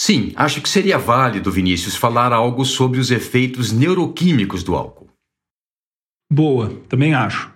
Sim, 0.01 0.33
acho 0.35 0.63
que 0.63 0.69
seria 0.69 0.99
válido, 0.99 1.51
Vinícius, 1.51 1.95
falar 1.95 2.33
algo 2.33 2.65
sobre 2.65 2.99
os 2.99 3.11
efeitos 3.11 3.73
neuroquímicos 3.73 4.63
do 4.63 4.75
álcool. 4.75 5.09
Boa, 6.31 6.71
também 6.89 7.15
acho. 7.15 7.53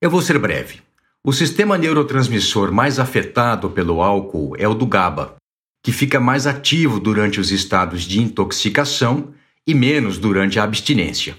Eu 0.00 0.10
vou 0.10 0.20
ser 0.20 0.38
breve. 0.38 0.82
O 1.24 1.32
sistema 1.32 1.78
neurotransmissor 1.78 2.70
mais 2.72 2.98
afetado 2.98 3.70
pelo 3.70 4.02
álcool 4.02 4.54
é 4.58 4.68
o 4.68 4.74
do 4.74 4.86
GABA, 4.86 5.36
que 5.84 5.92
fica 5.92 6.18
mais 6.18 6.46
ativo 6.46 6.98
durante 6.98 7.38
os 7.38 7.52
estados 7.52 8.04
de 8.04 8.18
intoxicação 8.18 9.34
e 9.66 9.74
menos 9.74 10.16
durante 10.16 10.58
a 10.58 10.64
abstinência. 10.64 11.36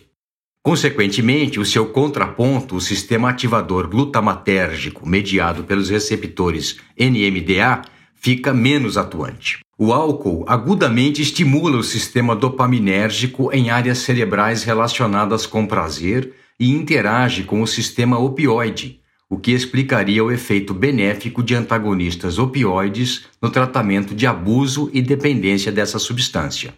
Consequentemente, 0.61 1.59
o 1.59 1.65
seu 1.65 1.87
contraponto, 1.87 2.75
o 2.75 2.81
sistema 2.81 3.31
ativador 3.31 3.87
glutamatérgico 3.87 5.07
mediado 5.07 5.63
pelos 5.63 5.89
receptores 5.89 6.77
NMDA, 6.97 7.81
fica 8.13 8.53
menos 8.53 8.97
atuante. 8.97 9.59
O 9.79 9.91
álcool 9.91 10.45
agudamente 10.47 11.23
estimula 11.23 11.77
o 11.77 11.83
sistema 11.83 12.35
dopaminérgico 12.35 13.51
em 13.51 13.71
áreas 13.71 13.97
cerebrais 13.99 14.63
relacionadas 14.63 15.47
com 15.47 15.65
prazer 15.65 16.33
e 16.59 16.69
interage 16.71 17.43
com 17.43 17.63
o 17.63 17.67
sistema 17.67 18.19
opioide, 18.19 19.01
o 19.29 19.37
que 19.37 19.51
explicaria 19.51 20.23
o 20.23 20.31
efeito 20.31 20.73
benéfico 20.73 21.41
de 21.41 21.55
antagonistas 21.55 22.37
opioides 22.37 23.25
no 23.41 23.49
tratamento 23.49 24.13
de 24.13 24.27
abuso 24.27 24.89
e 24.93 25.01
dependência 25.01 25.71
dessa 25.71 25.97
substância. 25.97 26.73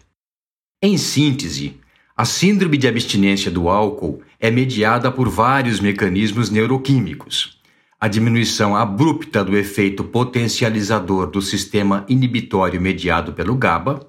Em 0.82 0.96
síntese, 0.96 1.76
a 2.16 2.24
síndrome 2.24 2.76
de 2.76 2.88
abstinência 2.88 3.50
do 3.50 3.68
álcool 3.68 4.22
é 4.40 4.50
mediada 4.50 5.10
por 5.12 5.28
vários 5.28 5.80
mecanismos 5.80 6.50
neuroquímicos 6.50 7.58
a 8.00 8.06
diminuição 8.06 8.76
abrupta 8.76 9.44
do 9.44 9.56
efeito 9.56 10.04
potencializador 10.04 11.26
do 11.26 11.42
sistema 11.42 12.04
inibitório 12.08 12.80
mediado 12.80 13.32
pelo 13.32 13.56
GABA, 13.56 14.06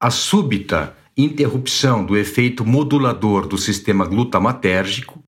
a 0.00 0.10
súbita 0.10 0.96
interrupção 1.16 2.04
do 2.04 2.16
efeito 2.16 2.64
modulador 2.64 3.46
do 3.46 3.56
sistema 3.56 4.04
glutamatérgico, 4.04 5.22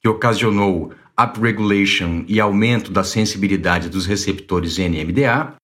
que 0.00 0.08
ocasionou 0.08 0.92
upregulation 1.18 2.24
e 2.28 2.40
aumento 2.40 2.90
da 2.90 3.02
sensibilidade 3.02 3.88
dos 3.88 4.06
receptores 4.06 4.78
NMDA, 4.78 5.54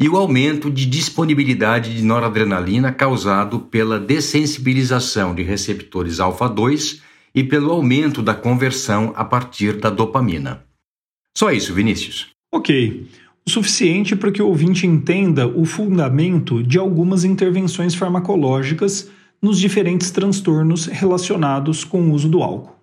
e 0.00 0.08
o 0.08 0.16
aumento 0.16 0.70
de 0.70 0.86
disponibilidade 0.86 1.94
de 1.94 2.02
noradrenalina 2.02 2.92
causado 2.92 3.60
pela 3.60 4.00
dessensibilização 4.00 5.34
de 5.34 5.42
receptores 5.42 6.18
alfa-2 6.18 7.00
e 7.34 7.44
pelo 7.44 7.70
aumento 7.70 8.22
da 8.22 8.34
conversão 8.34 9.12
a 9.16 9.24
partir 9.24 9.76
da 9.76 9.90
dopamina. 9.90 10.64
Só 11.36 11.50
isso, 11.50 11.72
Vinícius. 11.72 12.28
Ok. 12.52 13.06
O 13.46 13.50
suficiente 13.50 14.14
para 14.14 14.30
que 14.30 14.42
o 14.42 14.48
ouvinte 14.48 14.86
entenda 14.86 15.46
o 15.46 15.64
fundamento 15.64 16.62
de 16.62 16.78
algumas 16.78 17.24
intervenções 17.24 17.94
farmacológicas 17.94 19.10
nos 19.40 19.58
diferentes 19.58 20.10
transtornos 20.10 20.86
relacionados 20.86 21.84
com 21.84 22.02
o 22.02 22.12
uso 22.12 22.28
do 22.28 22.42
álcool. 22.42 22.76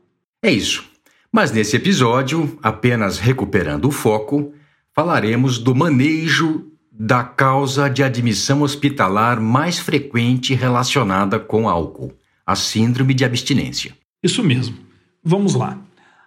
É 0.44 0.52
isso. 0.52 0.84
Mas 1.32 1.52
nesse 1.52 1.76
episódio, 1.76 2.58
apenas 2.62 3.20
recuperando 3.20 3.86
o 3.86 3.92
foco, 3.92 4.52
falaremos 4.96 5.60
do 5.60 5.76
manejo 5.76 6.66
da 6.92 7.24
causa 7.24 7.88
de 7.88 8.04
admissão 8.04 8.62
hospitalar 8.64 9.40
mais 9.40 9.80
frequente 9.80 10.54
relacionada 10.54 11.40
com 11.40 11.70
álcool, 11.70 12.12
a 12.46 12.56
síndrome 12.56 13.14
de 13.14 13.24
abstinência. 13.24 13.96
Isso 14.24 14.44
mesmo. 14.44 14.76
Vamos 15.24 15.54
lá. 15.54 15.78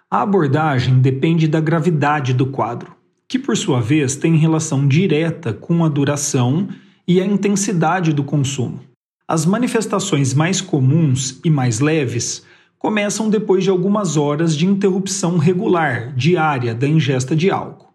A 0.09 0.21
abordagem 0.21 0.99
depende 0.99 1.47
da 1.47 1.59
gravidade 1.59 2.33
do 2.33 2.45
quadro, 2.47 2.95
que 3.27 3.37
por 3.37 3.57
sua 3.57 3.81
vez 3.81 4.15
tem 4.15 4.37
relação 4.37 4.87
direta 4.87 5.53
com 5.53 5.83
a 5.83 5.89
duração 5.89 6.69
e 7.07 7.19
a 7.19 7.25
intensidade 7.25 8.13
do 8.13 8.23
consumo. 8.23 8.79
As 9.27 9.45
manifestações 9.45 10.33
mais 10.33 10.61
comuns 10.61 11.39
e 11.43 11.49
mais 11.49 11.79
leves 11.79 12.43
começam 12.83 13.29
depois 13.29 13.63
de 13.63 13.69
algumas 13.69 14.17
horas 14.17 14.53
de 14.53 14.65
interrupção 14.65 15.37
regular 15.37 16.13
diária 16.17 16.75
da 16.75 16.85
ingesta 16.85 17.33
de 17.33 17.49
álcool. 17.49 17.93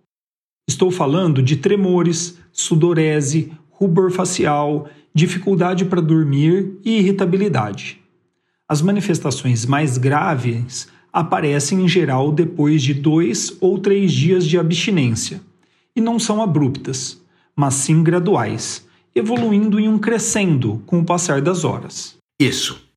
Estou 0.67 0.91
falando 0.91 1.43
de 1.43 1.57
tremores, 1.57 2.39
sudorese, 2.51 3.53
rubor 3.69 4.11
facial, 4.11 4.89
dificuldade 5.13 5.85
para 5.85 6.01
dormir 6.01 6.79
e 6.83 7.01
irritabilidade. 7.01 8.01
As 8.67 8.81
manifestações 8.81 9.67
mais 9.67 9.99
graves 9.99 10.89
aparecem 11.13 11.83
em 11.83 11.89
geral 11.89 12.33
depois 12.33 12.83
de 12.83 12.95
dois 12.95 13.55
ou 13.61 13.79
três 13.79 14.11
dias 14.11 14.47
de 14.47 14.59
abstinência 14.59 15.43
e 15.95 16.01
não 16.01 16.19
são 16.19 16.43
abruptas, 16.43 17.23
mas 17.55 17.75
sim 17.75 18.03
graduais, 18.03 18.87
evoluindo 19.15 19.79
em 19.79 19.87
um 19.87 19.99
crescendo 19.99 20.83
com 20.87 21.01
o 21.01 21.05
passar 21.05 21.43
das 21.43 21.63
horas. 21.63 22.17
Isso. 22.41 22.88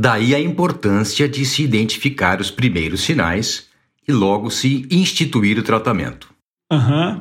Daí 0.00 0.32
a 0.32 0.40
importância 0.40 1.28
de 1.28 1.44
se 1.44 1.64
identificar 1.64 2.40
os 2.40 2.52
primeiros 2.52 3.00
sinais 3.00 3.66
e 4.06 4.12
logo 4.12 4.48
se 4.48 4.86
instituir 4.92 5.58
o 5.58 5.62
tratamento. 5.64 6.32
Uhum. 6.72 7.20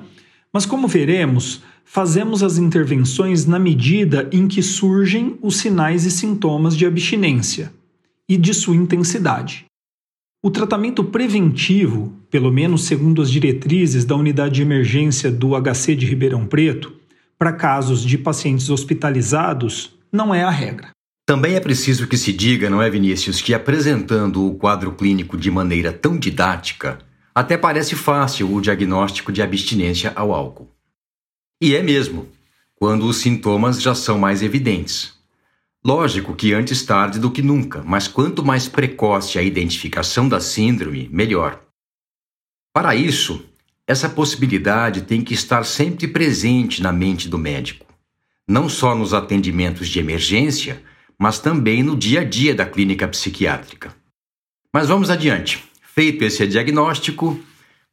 Mas 0.54 0.64
como 0.68 0.88
veremos, 0.88 1.64
fazemos 1.84 2.44
as 2.44 2.60
intervenções 2.60 3.48
na 3.48 3.58
medida 3.58 4.30
em 4.32 4.48
que 4.48 4.62
surgem 4.62 5.40
os 5.42 5.58
sinais 5.58 6.06
e 6.06 6.12
sintomas 6.12 6.78
de 6.78 6.86
abstinência 6.86 7.74
e 8.30 8.38
de 8.38 8.54
sua 8.54 8.76
intensidade. 8.76 9.66
O 10.44 10.52
tratamento 10.52 11.04
preventivo 11.04 12.14
pelo 12.30 12.52
menos 12.52 12.84
segundo 12.84 13.24
as 13.24 13.32
diretrizes 13.32 14.06
da 14.06 14.16
unidade 14.16 14.56
de 14.56 14.62
emergência 14.62 15.32
do 15.32 15.60
HC 15.60 15.96
de 15.96 16.06
Ribeirão 16.06 16.46
Preto, 16.46 16.94
para 17.40 17.54
casos 17.54 18.04
de 18.04 18.18
pacientes 18.18 18.70
hospitalizados, 18.70 19.98
não 20.12 20.34
é 20.34 20.44
a 20.44 20.50
regra. 20.50 20.90
Também 21.28 21.56
é 21.56 21.60
preciso 21.60 22.08
que 22.08 22.16
se 22.16 22.32
diga, 22.32 22.70
não 22.70 22.82
é, 22.82 22.90
Vinícius, 22.90 23.42
que 23.42 23.54
apresentando 23.54 24.48
o 24.48 24.56
quadro 24.56 24.94
clínico 24.94 25.36
de 25.36 25.52
maneira 25.52 25.92
tão 25.92 26.18
didática, 26.18 27.00
até 27.36 27.58
parece 27.58 27.98
fácil 27.98 28.50
o 28.54 28.62
diagnóstico 28.62 29.30
de 29.30 29.42
abstinência 29.42 30.14
ao 30.16 30.34
álcool. 30.34 30.72
E 31.62 31.76
é 31.76 31.84
mesmo, 31.84 32.30
quando 32.76 33.06
os 33.06 33.18
sintomas 33.18 33.82
já 33.82 33.94
são 33.94 34.18
mais 34.18 34.42
evidentes. 34.42 35.16
Lógico 35.84 36.34
que 36.34 36.54
antes 36.54 36.82
tarde 36.84 37.20
do 37.20 37.30
que 37.30 37.42
nunca, 37.42 37.84
mas 37.84 38.08
quanto 38.08 38.42
mais 38.42 38.70
precoce 38.70 39.38
a 39.38 39.44
identificação 39.44 40.30
da 40.30 40.40
síndrome, 40.40 41.10
melhor. 41.12 41.62
Para 42.72 42.96
isso, 42.96 43.44
essa 43.86 44.08
possibilidade 44.08 45.02
tem 45.02 45.22
que 45.22 45.34
estar 45.34 45.66
sempre 45.66 46.08
presente 46.08 46.82
na 46.82 46.94
mente 46.94 47.28
do 47.28 47.38
médico, 47.38 47.86
não 48.48 48.70
só 48.70 48.96
nos 48.96 49.14
atendimentos 49.14 49.90
de 49.90 50.00
emergência, 50.00 50.82
mas 51.20 51.40
também 51.40 51.82
no 51.82 51.96
dia 51.96 52.22
a 52.22 52.24
dia 52.24 52.54
da 52.54 52.66
clínica 52.66 53.08
psiquiátrica. 53.08 53.96
Mas 54.74 54.88
vamos 54.88 55.10
adiante. 55.10 55.64
Feito 55.82 56.24
esse 56.24 56.46
diagnóstico, 56.46 57.40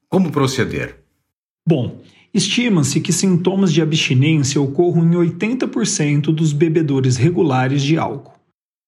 como 0.08 0.30
proceder? 0.30 0.98
Bom, 1.66 2.02
estima-se 2.32 3.00
que 3.00 3.12
sintomas 3.12 3.72
de 3.72 3.80
abstinência 3.80 4.60
ocorram 4.60 5.04
em 5.04 5.16
80% 5.16 6.24
dos 6.24 6.52
bebedores 6.52 7.16
regulares 7.16 7.82
de 7.82 7.96
álcool. 7.96 8.34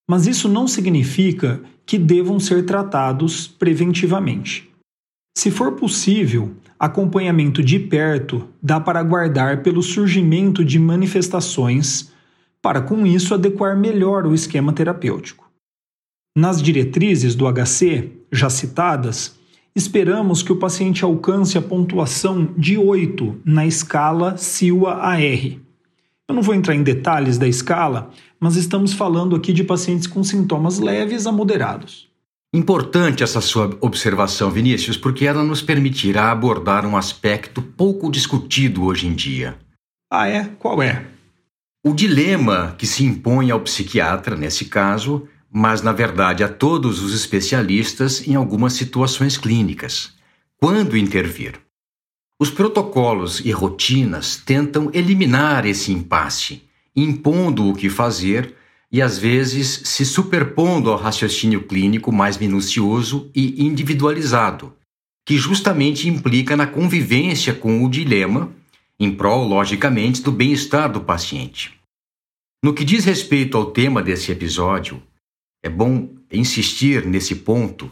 Mas 0.08 0.26
isso 0.26 0.48
não 0.48 0.68
significa 0.68 1.62
que 1.86 1.98
devam 1.98 2.38
ser 2.38 2.66
tratados 2.66 3.48
preventivamente. 3.48 4.70
Se 5.36 5.50
for 5.50 5.72
possível, 5.72 6.54
acompanhamento 6.78 7.62
de 7.62 7.78
perto 7.78 8.48
dá 8.62 8.78
para 8.78 9.02
guardar 9.02 9.62
pelo 9.62 9.82
surgimento 9.82 10.64
de 10.64 10.78
manifestações, 10.78 12.12
para 12.60 12.80
com 12.80 13.06
isso 13.06 13.34
adequar 13.34 13.76
melhor 13.76 14.26
o 14.26 14.34
esquema 14.34 14.72
terapêutico. 14.72 15.50
Nas 16.36 16.60
diretrizes 16.60 17.34
do 17.34 17.46
HC, 17.50 18.12
já 18.30 18.50
citadas, 18.50 19.38
esperamos 19.74 20.42
que 20.42 20.52
o 20.52 20.58
paciente 20.58 21.04
alcance 21.04 21.56
a 21.56 21.62
pontuação 21.62 22.52
de 22.56 22.76
8 22.76 23.40
na 23.44 23.66
escala 23.66 24.36
SILA-AR. 24.36 25.58
Eu 26.28 26.34
não 26.34 26.42
vou 26.42 26.54
entrar 26.54 26.74
em 26.74 26.82
detalhes 26.82 27.38
da 27.38 27.46
escala, 27.46 28.10
mas 28.40 28.56
estamos 28.56 28.92
falando 28.92 29.36
aqui 29.36 29.52
de 29.52 29.62
pacientes 29.62 30.06
com 30.06 30.22
sintomas 30.24 30.78
leves 30.78 31.26
a 31.26 31.32
moderados. 31.32 32.08
Importante 32.52 33.22
essa 33.22 33.40
sua 33.40 33.76
observação, 33.80 34.50
Vinícius, 34.50 34.96
porque 34.96 35.26
ela 35.26 35.44
nos 35.44 35.62
permitirá 35.62 36.30
abordar 36.30 36.86
um 36.86 36.96
aspecto 36.96 37.60
pouco 37.60 38.10
discutido 38.10 38.84
hoje 38.84 39.06
em 39.06 39.14
dia. 39.14 39.56
Ah, 40.10 40.28
é? 40.28 40.44
Qual 40.58 40.82
é? 40.82 41.06
O 41.86 41.94
dilema 41.94 42.74
que 42.76 42.84
se 42.84 43.04
impõe 43.04 43.52
ao 43.52 43.60
psiquiatra, 43.60 44.34
nesse 44.34 44.64
caso, 44.64 45.28
mas 45.48 45.82
na 45.82 45.92
verdade 45.92 46.42
a 46.42 46.48
todos 46.48 47.00
os 47.00 47.14
especialistas 47.14 48.26
em 48.26 48.34
algumas 48.34 48.72
situações 48.72 49.38
clínicas. 49.38 50.12
Quando 50.56 50.96
intervir? 50.96 51.60
Os 52.40 52.50
protocolos 52.50 53.38
e 53.38 53.52
rotinas 53.52 54.34
tentam 54.34 54.90
eliminar 54.92 55.64
esse 55.64 55.92
impasse, 55.92 56.64
impondo 56.96 57.70
o 57.70 57.72
que 57.72 57.88
fazer 57.88 58.56
e 58.90 59.00
às 59.00 59.16
vezes 59.16 59.82
se 59.84 60.04
superpondo 60.04 60.90
ao 60.90 60.98
raciocínio 60.98 61.68
clínico 61.68 62.10
mais 62.10 62.36
minucioso 62.36 63.30
e 63.32 63.64
individualizado, 63.64 64.74
que 65.24 65.36
justamente 65.36 66.08
implica 66.08 66.56
na 66.56 66.66
convivência 66.66 67.54
com 67.54 67.84
o 67.84 67.88
dilema, 67.88 68.50
em 68.98 69.14
prol, 69.14 69.46
logicamente, 69.46 70.20
do 70.20 70.32
bem-estar 70.32 70.90
do 70.90 71.00
paciente. 71.00 71.75
No 72.66 72.74
que 72.74 72.84
diz 72.84 73.04
respeito 73.04 73.56
ao 73.56 73.66
tema 73.66 74.02
desse 74.02 74.32
episódio, 74.32 75.00
é 75.62 75.68
bom 75.68 76.16
insistir 76.32 77.06
nesse 77.06 77.36
ponto 77.36 77.88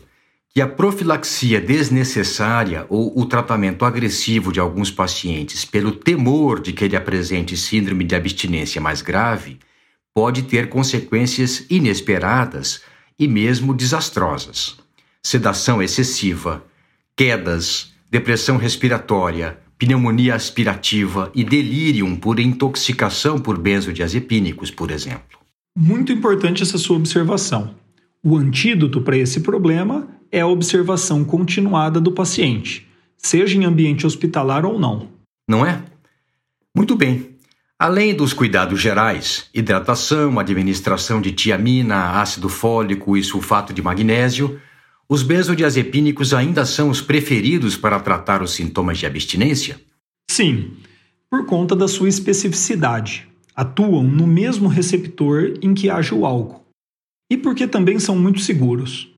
que 0.52 0.60
a 0.60 0.66
profilaxia 0.66 1.60
desnecessária 1.60 2.84
ou 2.88 3.16
o 3.16 3.24
tratamento 3.24 3.84
agressivo 3.84 4.52
de 4.52 4.58
alguns 4.58 4.90
pacientes 4.90 5.64
pelo 5.64 5.92
temor 5.92 6.60
de 6.60 6.72
que 6.72 6.84
ele 6.84 6.96
apresente 6.96 7.56
síndrome 7.56 8.02
de 8.02 8.16
abstinência 8.16 8.80
mais 8.80 9.00
grave 9.00 9.60
pode 10.12 10.42
ter 10.42 10.68
consequências 10.68 11.64
inesperadas 11.70 12.82
e 13.16 13.28
mesmo 13.28 13.72
desastrosas. 13.74 14.76
Sedação 15.22 15.80
excessiva, 15.80 16.64
quedas, 17.16 17.94
depressão 18.10 18.56
respiratória, 18.56 19.56
pneumonia 19.78 20.34
aspirativa 20.34 21.30
e 21.34 21.44
delírio 21.44 22.16
por 22.16 22.38
intoxicação 22.38 23.38
por 23.38 23.58
benzodiazepínicos, 23.58 24.70
por 24.70 24.90
exemplo. 24.90 25.38
Muito 25.76 26.12
importante 26.12 26.62
essa 26.62 26.78
sua 26.78 26.96
observação. 26.96 27.74
O 28.22 28.36
antídoto 28.36 29.00
para 29.00 29.16
esse 29.16 29.40
problema 29.40 30.08
é 30.30 30.40
a 30.40 30.46
observação 30.46 31.24
continuada 31.24 32.00
do 32.00 32.12
paciente, 32.12 32.88
seja 33.16 33.56
em 33.56 33.64
ambiente 33.64 34.06
hospitalar 34.06 34.64
ou 34.64 34.78
não. 34.78 35.08
Não 35.48 35.66
é? 35.66 35.82
Muito 36.74 36.96
bem. 36.96 37.34
Além 37.78 38.14
dos 38.14 38.32
cuidados 38.32 38.80
gerais, 38.80 39.48
hidratação, 39.52 40.38
administração 40.38 41.20
de 41.20 41.32
tiamina, 41.32 42.20
ácido 42.20 42.48
fólico 42.48 43.16
e 43.16 43.22
sulfato 43.22 43.72
de 43.72 43.82
magnésio, 43.82 44.60
os 45.08 45.22
benzodiazepínicos 45.22 46.32
ainda 46.32 46.64
são 46.64 46.88
os 46.88 47.00
preferidos 47.00 47.76
para 47.76 48.00
tratar 48.00 48.42
os 48.42 48.52
sintomas 48.52 48.98
de 48.98 49.06
abstinência? 49.06 49.80
Sim, 50.30 50.72
por 51.30 51.44
conta 51.46 51.76
da 51.76 51.86
sua 51.86 52.08
especificidade. 52.08 53.28
Atuam 53.54 54.02
no 54.02 54.26
mesmo 54.26 54.68
receptor 54.68 55.58
em 55.62 55.74
que 55.74 55.90
age 55.90 56.14
o 56.14 56.26
álcool. 56.26 56.64
E 57.30 57.36
porque 57.36 57.66
também 57.66 57.98
são 57.98 58.18
muito 58.18 58.40
seguros. 58.40 59.12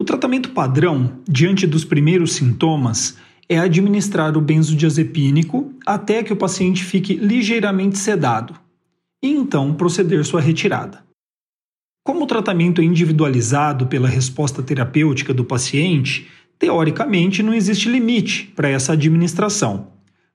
O 0.00 0.04
tratamento 0.04 0.50
padrão, 0.50 1.20
diante 1.28 1.66
dos 1.66 1.84
primeiros 1.84 2.32
sintomas, 2.32 3.18
é 3.48 3.58
administrar 3.58 4.36
o 4.36 4.40
benzodiazepínico 4.40 5.74
até 5.84 6.22
que 6.22 6.32
o 6.32 6.36
paciente 6.36 6.84
fique 6.84 7.14
ligeiramente 7.14 7.98
sedado, 7.98 8.54
e 9.22 9.28
então 9.28 9.74
proceder 9.74 10.24
sua 10.24 10.40
retirada. 10.40 11.04
Como 12.10 12.24
o 12.24 12.26
tratamento 12.26 12.80
é 12.80 12.84
individualizado 12.84 13.86
pela 13.86 14.08
resposta 14.08 14.64
terapêutica 14.64 15.32
do 15.32 15.44
paciente, 15.44 16.26
teoricamente 16.58 17.40
não 17.40 17.54
existe 17.54 17.88
limite 17.88 18.52
para 18.56 18.68
essa 18.68 18.94
administração. 18.94 19.86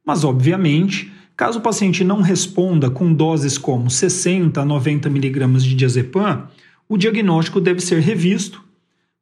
Mas, 0.05 0.23
obviamente, 0.23 1.11
caso 1.35 1.59
o 1.59 1.61
paciente 1.61 2.01
não 2.01 2.21
responda 2.21 2.89
com 2.89 3.13
doses 3.13 3.57
como 3.57 3.89
60 3.89 4.61
a 4.61 4.63
90 4.63 5.09
mg 5.09 5.47
de 5.57 5.75
diazepam, 5.75 6.47
o 6.87 6.95
diagnóstico 6.95 7.59
deve 7.59 7.81
ser 7.81 7.99
revisto, 7.99 8.63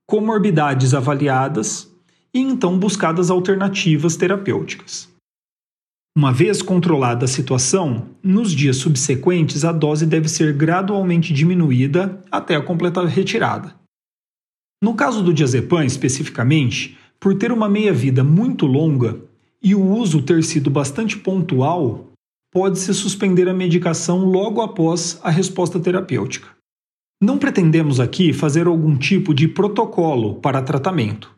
comorbidades 0.06 0.94
avaliadas 0.94 1.92
e 2.32 2.40
então 2.40 2.78
buscadas 2.78 3.32
alternativas 3.32 4.16
terapêuticas. 4.16 5.12
Uma 6.16 6.32
vez 6.32 6.62
controlada 6.62 7.26
a 7.26 7.28
situação, 7.28 8.10
nos 8.22 8.52
dias 8.52 8.78
subsequentes 8.78 9.66
a 9.66 9.72
dose 9.72 10.06
deve 10.06 10.30
ser 10.30 10.54
gradualmente 10.54 11.34
diminuída 11.34 12.22
até 12.32 12.56
a 12.56 12.62
completa 12.62 13.04
retirada. 13.04 13.74
No 14.82 14.94
caso 14.94 15.24
do 15.24 15.34
diazepam 15.34 15.84
especificamente, 15.84 16.96
por 17.20 17.36
ter 17.36 17.52
uma 17.52 17.68
meia-vida 17.68 18.24
muito 18.24 18.68
longa 18.68 19.20
e 19.62 19.74
o 19.74 19.82
uso 19.82 20.22
ter 20.22 20.44
sido 20.44 20.70
bastante 20.70 21.18
pontual, 21.18 22.12
pode-se 22.54 22.94
suspender 22.94 23.50
a 23.50 23.54
medicação 23.54 24.24
logo 24.24 24.62
após 24.62 25.20
a 25.24 25.32
resposta 25.32 25.80
terapêutica. 25.80 26.48
Não 27.20 27.40
pretendemos 27.40 28.00
aqui 28.00 28.34
fazer 28.34 28.68
algum 28.68 28.96
tipo 28.96 29.34
de 29.34 29.48
protocolo 29.48 30.36
para 30.36 30.62
tratamento. 30.62 31.34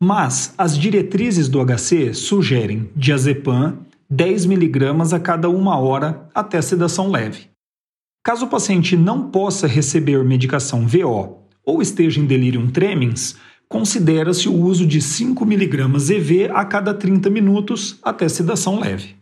Mas 0.00 0.54
as 0.56 0.78
diretrizes 0.78 1.48
do 1.48 1.58
HC 1.64 2.14
sugerem 2.14 2.90
diazepam 2.94 3.78
10 4.12 4.46
mg 4.46 5.14
a 5.14 5.20
cada 5.20 5.48
uma 5.48 5.78
hora 5.78 6.28
até 6.34 6.60
sedação 6.60 7.08
leve. 7.08 7.48
Caso 8.24 8.46
o 8.46 8.48
paciente 8.48 8.96
não 8.96 9.30
possa 9.30 9.68
receber 9.68 10.24
medicação 10.24 10.84
VO 10.84 11.38
ou 11.64 11.80
esteja 11.80 12.20
em 12.20 12.26
delirium 12.26 12.68
tremens, 12.68 13.36
considera-se 13.68 14.48
o 14.48 14.54
uso 14.54 14.84
de 14.84 15.00
5 15.00 15.44
mg 15.44 16.12
EV 16.12 16.50
a 16.52 16.64
cada 16.64 16.92
30 16.92 17.30
minutos 17.30 18.00
até 18.02 18.28
sedação 18.28 18.80
leve. 18.80 19.14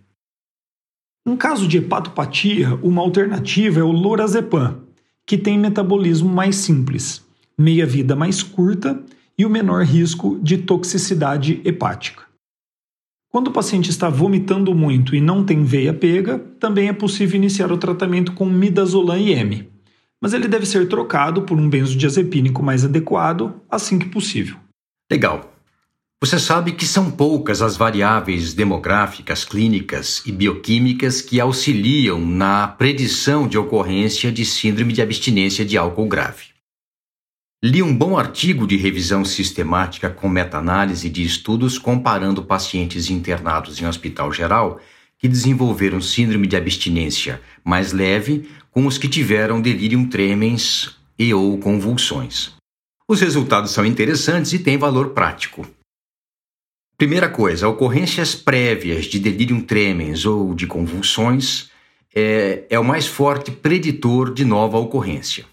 Em 1.26 1.36
caso 1.36 1.68
de 1.68 1.76
hepatopatia, 1.76 2.74
uma 2.76 3.02
alternativa 3.02 3.80
é 3.80 3.82
o 3.82 3.92
lorazepam, 3.92 4.84
que 5.26 5.36
tem 5.36 5.58
metabolismo 5.58 6.30
mais 6.30 6.56
simples, 6.56 7.22
meia-vida 7.58 8.16
mais 8.16 8.42
curta 8.42 8.98
e 9.36 9.44
o 9.44 9.50
menor 9.50 9.84
risco 9.84 10.38
de 10.42 10.56
toxicidade 10.56 11.60
hepática. 11.62 12.27
Quando 13.30 13.48
o 13.48 13.52
paciente 13.52 13.90
está 13.90 14.08
vomitando 14.08 14.74
muito 14.74 15.14
e 15.14 15.20
não 15.20 15.44
tem 15.44 15.62
veia 15.62 15.92
pega, 15.92 16.38
também 16.58 16.88
é 16.88 16.92
possível 16.94 17.36
iniciar 17.36 17.70
o 17.70 17.76
tratamento 17.76 18.32
com 18.32 18.46
midazolam 18.46 19.18
IM, 19.18 19.68
mas 20.20 20.32
ele 20.32 20.48
deve 20.48 20.64
ser 20.64 20.88
trocado 20.88 21.42
por 21.42 21.58
um 21.58 21.68
benzodiazepínico 21.68 22.62
mais 22.62 22.86
adequado 22.86 23.60
assim 23.70 23.98
que 23.98 24.08
possível. 24.08 24.56
Legal. 25.10 25.52
Você 26.20 26.38
sabe 26.38 26.72
que 26.72 26.84
são 26.84 27.12
poucas 27.12 27.62
as 27.62 27.76
variáveis 27.76 28.52
demográficas, 28.52 29.44
clínicas 29.44 30.20
e 30.26 30.32
bioquímicas 30.32 31.20
que 31.20 31.38
auxiliam 31.38 32.18
na 32.18 32.66
predição 32.66 33.46
de 33.46 33.56
ocorrência 33.56 34.32
de 34.32 34.44
síndrome 34.44 34.92
de 34.92 35.00
abstinência 35.00 35.64
de 35.64 35.78
álcool 35.78 36.08
grave. 36.08 36.57
Li 37.60 37.82
um 37.82 37.92
bom 37.92 38.16
artigo 38.16 38.68
de 38.68 38.76
revisão 38.76 39.24
sistemática 39.24 40.08
com 40.08 40.28
meta-análise 40.28 41.10
de 41.10 41.24
estudos 41.24 41.76
comparando 41.76 42.44
pacientes 42.44 43.10
internados 43.10 43.82
em 43.82 43.86
hospital 43.86 44.32
geral 44.32 44.80
que 45.18 45.26
desenvolveram 45.26 46.00
síndrome 46.00 46.46
de 46.46 46.54
abstinência 46.54 47.42
mais 47.64 47.92
leve 47.92 48.48
com 48.70 48.86
os 48.86 48.96
que 48.96 49.08
tiveram 49.08 49.60
delirium 49.60 50.08
tremens 50.08 50.96
e 51.18 51.34
ou 51.34 51.58
convulsões. 51.58 52.52
Os 53.08 53.20
resultados 53.20 53.72
são 53.72 53.84
interessantes 53.84 54.52
e 54.52 54.60
têm 54.60 54.78
valor 54.78 55.08
prático. 55.08 55.66
Primeira 56.96 57.28
coisa, 57.28 57.68
ocorrências 57.68 58.36
prévias 58.36 59.06
de 59.06 59.18
delirium 59.18 59.60
tremens 59.60 60.24
ou 60.24 60.54
de 60.54 60.68
convulsões 60.68 61.70
é, 62.14 62.66
é 62.70 62.78
o 62.78 62.84
mais 62.84 63.08
forte 63.08 63.50
preditor 63.50 64.32
de 64.32 64.44
nova 64.44 64.78
ocorrência. 64.78 65.44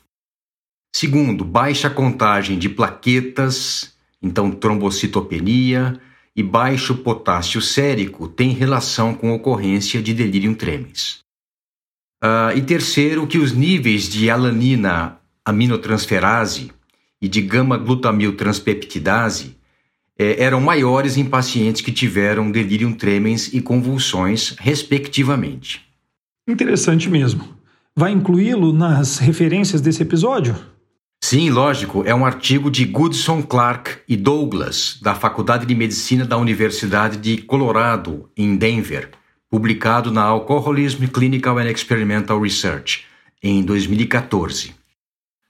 Segundo, 0.98 1.44
baixa 1.44 1.90
contagem 1.90 2.58
de 2.58 2.70
plaquetas, 2.70 3.94
então 4.22 4.50
trombocitopenia, 4.50 6.00
e 6.34 6.42
baixo 6.42 6.96
potássio 6.96 7.62
sérico 7.62 8.30
tem 8.30 8.52
relação 8.52 9.14
com 9.14 9.34
ocorrência 9.34 10.02
de 10.02 10.14
delirium 10.14 10.54
tremens. 10.54 11.20
Uh, 12.24 12.56
e 12.56 12.62
terceiro, 12.62 13.28
que 13.28 13.38
os 13.38 13.52
níveis 13.52 14.08
de 14.08 14.30
alanina 14.30 15.20
aminotransferase 15.44 16.72
e 17.22 17.28
de 17.28 17.42
gama-glutamil 17.42 18.38
transpeptidase 18.38 19.58
eh, 20.18 20.42
eram 20.42 20.62
maiores 20.62 21.18
em 21.18 21.26
pacientes 21.26 21.82
que 21.82 21.92
tiveram 21.92 22.50
delirium 22.50 22.94
tremens 22.94 23.54
e 23.54 23.60
convulsões, 23.60 24.56
respectivamente. 24.60 25.82
Interessante 26.48 27.10
mesmo. 27.10 27.54
Vai 27.94 28.14
incluí-lo 28.14 28.72
nas 28.72 29.18
referências 29.18 29.82
desse 29.82 30.02
episódio? 30.02 30.74
Sim, 31.28 31.50
lógico. 31.50 32.04
É 32.06 32.14
um 32.14 32.24
artigo 32.24 32.70
de 32.70 32.86
Goodson, 32.86 33.42
Clark 33.42 33.98
e 34.08 34.16
Douglas, 34.16 35.00
da 35.02 35.16
Faculdade 35.16 35.66
de 35.66 35.74
Medicina 35.74 36.24
da 36.24 36.38
Universidade 36.38 37.18
de 37.18 37.42
Colorado, 37.42 38.30
em 38.38 38.56
Denver, 38.56 39.10
publicado 39.50 40.12
na 40.12 40.22
Alcoholism 40.22 41.08
Clinical 41.08 41.58
and 41.58 41.72
Experimental 41.72 42.40
Research, 42.40 43.06
em 43.42 43.64
2014. 43.64 44.76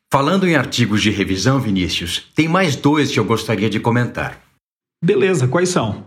Falando 0.10 0.48
em 0.48 0.56
artigos 0.56 1.02
de 1.02 1.12
revisão, 1.12 1.60
Vinícius, 1.60 2.26
tem 2.34 2.48
mais 2.48 2.78
dois 2.78 3.12
que 3.12 3.20
eu 3.20 3.26
gostaria 3.26 3.70
de 3.70 3.82
comentar. 3.82 4.40
Beleza, 5.04 5.46
quais 5.46 5.68
são? 5.68 6.06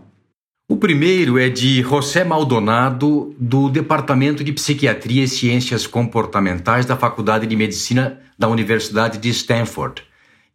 O 0.71 0.77
primeiro 0.77 1.39
é 1.39 1.49
de 1.49 1.81
José 1.81 2.23
Maldonado, 2.23 3.35
do 3.39 3.69
Departamento 3.69 4.43
de 4.43 4.53
Psiquiatria 4.53 5.23
e 5.23 5.27
Ciências 5.27 5.87
Comportamentais 5.87 6.85
da 6.85 6.95
Faculdade 6.95 7.47
de 7.47 7.55
Medicina 7.55 8.19
da 8.37 8.47
Universidade 8.47 9.17
de 9.17 9.29
Stanford, 9.29 10.03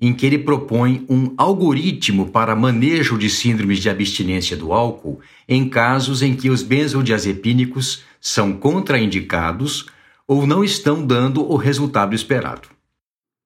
em 0.00 0.14
que 0.14 0.24
ele 0.24 0.38
propõe 0.38 1.04
um 1.08 1.34
algoritmo 1.36 2.30
para 2.30 2.54
manejo 2.54 3.18
de 3.18 3.28
síndromes 3.28 3.80
de 3.80 3.90
abstinência 3.90 4.56
do 4.56 4.72
álcool 4.72 5.18
em 5.48 5.68
casos 5.68 6.22
em 6.22 6.36
que 6.36 6.48
os 6.48 6.62
benzodiazepínicos 6.62 8.04
são 8.20 8.52
contraindicados 8.52 9.86
ou 10.28 10.46
não 10.46 10.62
estão 10.62 11.04
dando 11.04 11.44
o 11.44 11.56
resultado 11.56 12.14
esperado. 12.14 12.68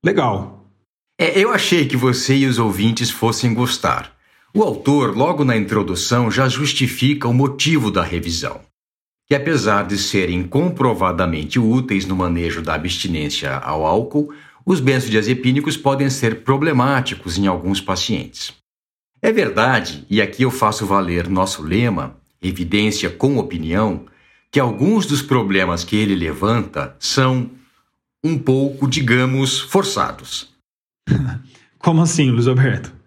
Legal. 0.05 0.67
É, 1.19 1.41
eu 1.41 1.51
achei 1.51 1.87
que 1.87 1.97
você 1.97 2.37
e 2.37 2.47
os 2.47 2.59
ouvintes 2.59 3.09
fossem 3.09 3.55
gostar. 3.55 4.18
O 4.55 4.63
autor, 4.63 5.15
logo 5.17 5.45
na 5.45 5.57
introdução, 5.57 6.31
já 6.31 6.49
justifica 6.49 7.29
o 7.29 7.35
motivo 7.35 7.91
da 7.91 8.03
revisão, 8.03 8.61
que 9.27 9.35
apesar 9.35 9.87
de 9.87 9.99
serem 9.99 10.43
comprovadamente 10.43 11.59
úteis 11.59 12.07
no 12.07 12.17
manejo 12.17 12.63
da 12.63 12.75
abstinência 12.75 13.55
ao 13.57 13.85
álcool, 13.85 14.33
os 14.65 14.81
benzodiazepínicos 14.81 15.77
podem 15.77 16.09
ser 16.09 16.43
problemáticos 16.45 17.37
em 17.37 17.47
alguns 17.47 17.81
pacientes. 17.81 18.55
É 19.21 19.31
verdade, 19.31 20.07
e 20.09 20.23
aqui 20.23 20.45
eu 20.45 20.51
faço 20.51 20.87
valer 20.87 21.29
nosso 21.29 21.63
lema, 21.63 22.17
evidência 22.41 23.11
com 23.11 23.37
opinião, 23.37 24.07
que 24.51 24.59
alguns 24.59 25.05
dos 25.05 25.21
problemas 25.21 25.85
que 25.85 25.97
ele 25.97 26.15
levanta 26.15 26.97
são 26.99 27.51
um 28.25 28.39
pouco, 28.39 28.89
digamos, 28.89 29.61
forçados. 29.61 30.49
Como 31.79 32.01
assim, 32.01 32.31
Luiz 32.31 32.47
Alberto? 32.47 32.98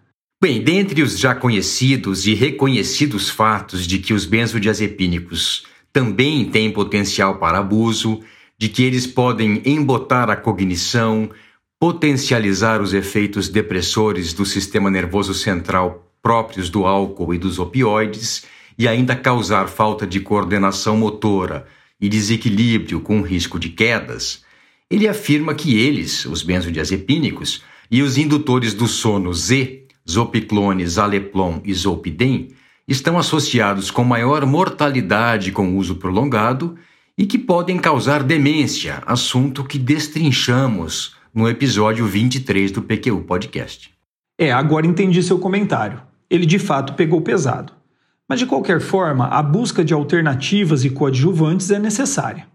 Bem, 0.42 0.60
dentre 0.60 1.02
os 1.02 1.20
já 1.20 1.36
conhecidos 1.36 2.26
e 2.26 2.34
reconhecidos 2.34 3.30
fatos 3.30 3.86
de 3.86 4.00
que 4.00 4.12
os 4.12 4.24
benzodiazepínicos 4.24 5.62
também 5.92 6.44
têm 6.44 6.68
potencial 6.72 7.36
para 7.36 7.58
abuso, 7.58 8.20
de 8.58 8.68
que 8.68 8.82
eles 8.82 9.06
podem 9.06 9.62
embotar 9.64 10.28
a 10.28 10.34
cognição, 10.34 11.30
potencializar 11.78 12.82
os 12.82 12.92
efeitos 12.92 13.48
depressores 13.48 14.32
do 14.32 14.44
sistema 14.44 14.90
nervoso 14.90 15.32
central 15.32 16.12
próprios 16.20 16.68
do 16.68 16.86
álcool 16.86 17.32
e 17.32 17.38
dos 17.38 17.60
opioides 17.60 18.44
e 18.76 18.88
ainda 18.88 19.14
causar 19.14 19.68
falta 19.68 20.04
de 20.04 20.18
coordenação 20.18 20.96
motora 20.96 21.68
e 22.00 22.08
desequilíbrio 22.08 22.98
com 22.98 23.22
risco 23.22 23.60
de 23.60 23.68
quedas, 23.68 24.42
ele 24.90 25.06
afirma 25.06 25.54
que 25.54 25.78
eles, 25.78 26.24
os 26.24 26.42
benzodiazepínicos, 26.42 27.62
e 27.92 28.00
os 28.00 28.16
indutores 28.16 28.72
do 28.72 28.88
sono 28.88 29.34
Z 29.34 29.81
Zopiclone, 30.08 30.86
Zaleplon 30.86 31.60
e 31.64 31.72
Zolpidem, 31.74 32.48
estão 32.86 33.18
associados 33.18 33.90
com 33.90 34.04
maior 34.04 34.44
mortalidade 34.44 35.52
com 35.52 35.76
uso 35.76 35.96
prolongado 35.96 36.76
e 37.16 37.26
que 37.26 37.38
podem 37.38 37.78
causar 37.78 38.22
demência, 38.22 39.02
assunto 39.06 39.64
que 39.64 39.78
destrinchamos 39.78 41.14
no 41.32 41.48
episódio 41.48 42.06
23 42.06 42.72
do 42.72 42.82
PQU 42.82 43.22
Podcast. 43.22 43.90
É, 44.38 44.50
agora 44.50 44.86
entendi 44.86 45.22
seu 45.22 45.38
comentário. 45.38 46.02
Ele 46.28 46.46
de 46.46 46.58
fato 46.58 46.94
pegou 46.94 47.20
pesado. 47.20 47.72
Mas 48.28 48.38
de 48.38 48.46
qualquer 48.46 48.80
forma, 48.80 49.26
a 49.26 49.42
busca 49.42 49.84
de 49.84 49.92
alternativas 49.92 50.84
e 50.84 50.90
coadjuvantes 50.90 51.70
é 51.70 51.78
necessária. 51.78 52.46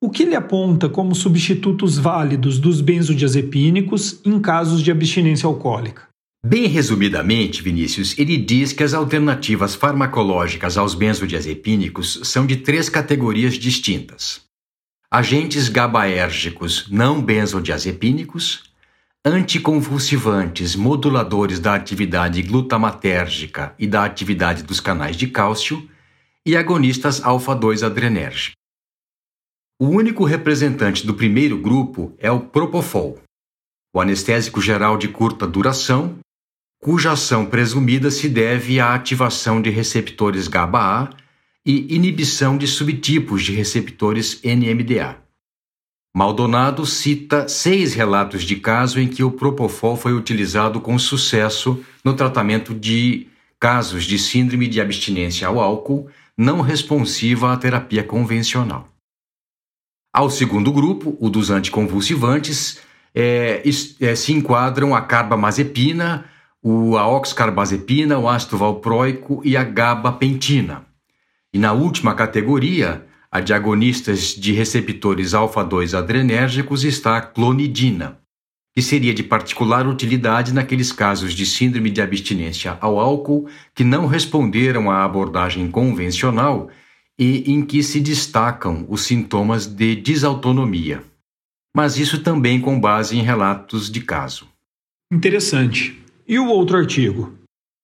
O 0.00 0.10
que 0.10 0.22
ele 0.22 0.36
aponta 0.36 0.88
como 0.88 1.14
substitutos 1.14 1.98
válidos 1.98 2.58
dos 2.58 2.80
benzodiazepínicos 2.80 4.20
em 4.24 4.38
casos 4.38 4.82
de 4.82 4.90
abstinência 4.90 5.46
alcoólica? 5.46 6.02
Bem 6.48 6.68
resumidamente, 6.68 7.60
Vinícius, 7.60 8.16
ele 8.16 8.36
diz 8.36 8.72
que 8.72 8.84
as 8.84 8.94
alternativas 8.94 9.74
farmacológicas 9.74 10.78
aos 10.78 10.94
benzodiazepínicos 10.94 12.20
são 12.22 12.46
de 12.46 12.58
três 12.58 12.88
categorias 12.88 13.54
distintas: 13.54 14.42
agentes 15.10 15.68
GABAérgicos 15.68 16.88
não 16.88 17.20
benzodiazepínicos, 17.20 18.62
anticonvulsivantes 19.24 20.76
moduladores 20.76 21.58
da 21.58 21.74
atividade 21.74 22.40
glutamatérgica 22.42 23.74
e 23.76 23.84
da 23.84 24.04
atividade 24.04 24.62
dos 24.62 24.78
canais 24.78 25.16
de 25.16 25.26
cálcio 25.26 25.90
e 26.46 26.56
agonistas 26.56 27.20
alfa-2 27.24 27.84
adrenérgicos. 27.84 28.54
O 29.80 29.88
único 29.88 30.24
representante 30.24 31.04
do 31.04 31.12
primeiro 31.12 31.58
grupo 31.58 32.14
é 32.18 32.30
o 32.30 32.38
Propofol, 32.38 33.20
o 33.92 34.00
anestésico 34.00 34.60
geral 34.60 34.96
de 34.96 35.08
curta 35.08 35.44
duração 35.44 36.20
cuja 36.80 37.12
ação 37.12 37.46
presumida 37.46 38.10
se 38.10 38.28
deve 38.28 38.80
à 38.80 38.94
ativação 38.94 39.60
de 39.60 39.70
receptores 39.70 40.48
GABA-A 40.48 41.10
e 41.64 41.94
inibição 41.94 42.56
de 42.56 42.66
subtipos 42.66 43.42
de 43.42 43.52
receptores 43.52 44.40
NMDA. 44.44 45.16
Maldonado 46.14 46.86
cita 46.86 47.46
seis 47.48 47.92
relatos 47.92 48.42
de 48.42 48.56
caso 48.56 48.98
em 48.98 49.08
que 49.08 49.22
o 49.22 49.30
Propofol 49.30 49.96
foi 49.96 50.14
utilizado 50.14 50.80
com 50.80 50.98
sucesso 50.98 51.84
no 52.04 52.14
tratamento 52.14 52.72
de 52.72 53.26
casos 53.60 54.04
de 54.04 54.18
síndrome 54.18 54.68
de 54.68 54.80
abstinência 54.80 55.46
ao 55.46 55.60
álcool 55.60 56.08
não 56.36 56.60
responsiva 56.60 57.52
à 57.52 57.56
terapia 57.56 58.04
convencional. 58.04 58.88
Ao 60.14 60.30
segundo 60.30 60.72
grupo, 60.72 61.16
o 61.20 61.28
dos 61.28 61.50
anticonvulsivantes, 61.50 62.78
é, 63.14 63.62
é, 64.00 64.14
se 64.14 64.32
enquadram 64.32 64.94
a 64.94 65.02
carbamazepina, 65.02 66.24
o, 66.68 66.96
a 66.96 67.06
o 68.18 68.28
ácido 68.28 68.58
valproico 68.58 69.40
e 69.44 69.56
a 69.56 69.62
gabapentina. 69.62 70.84
E 71.54 71.60
na 71.60 71.72
última 71.72 72.12
categoria, 72.12 73.06
a 73.30 73.38
de 73.38 73.54
agonistas 73.54 74.34
de 74.34 74.50
receptores 74.52 75.32
alfa-2 75.32 75.96
adrenérgicos 75.96 76.82
está 76.82 77.18
a 77.18 77.20
clonidina, 77.20 78.18
que 78.74 78.82
seria 78.82 79.14
de 79.14 79.22
particular 79.22 79.86
utilidade 79.86 80.52
naqueles 80.52 80.90
casos 80.90 81.34
de 81.34 81.46
síndrome 81.46 81.88
de 81.88 82.02
abstinência 82.02 82.76
ao 82.80 82.98
álcool 82.98 83.48
que 83.72 83.84
não 83.84 84.08
responderam 84.08 84.90
à 84.90 85.04
abordagem 85.04 85.70
convencional 85.70 86.68
e 87.16 87.48
em 87.48 87.64
que 87.64 87.80
se 87.80 88.00
destacam 88.00 88.84
os 88.88 89.02
sintomas 89.02 89.66
de 89.66 89.94
desautonomia. 89.94 91.00
Mas 91.72 91.96
isso 91.96 92.24
também 92.24 92.60
com 92.60 92.80
base 92.80 93.16
em 93.16 93.22
relatos 93.22 93.88
de 93.88 94.00
caso. 94.00 94.48
Interessante. 95.12 96.05
E 96.28 96.40
o 96.40 96.48
outro 96.48 96.76
artigo? 96.76 97.38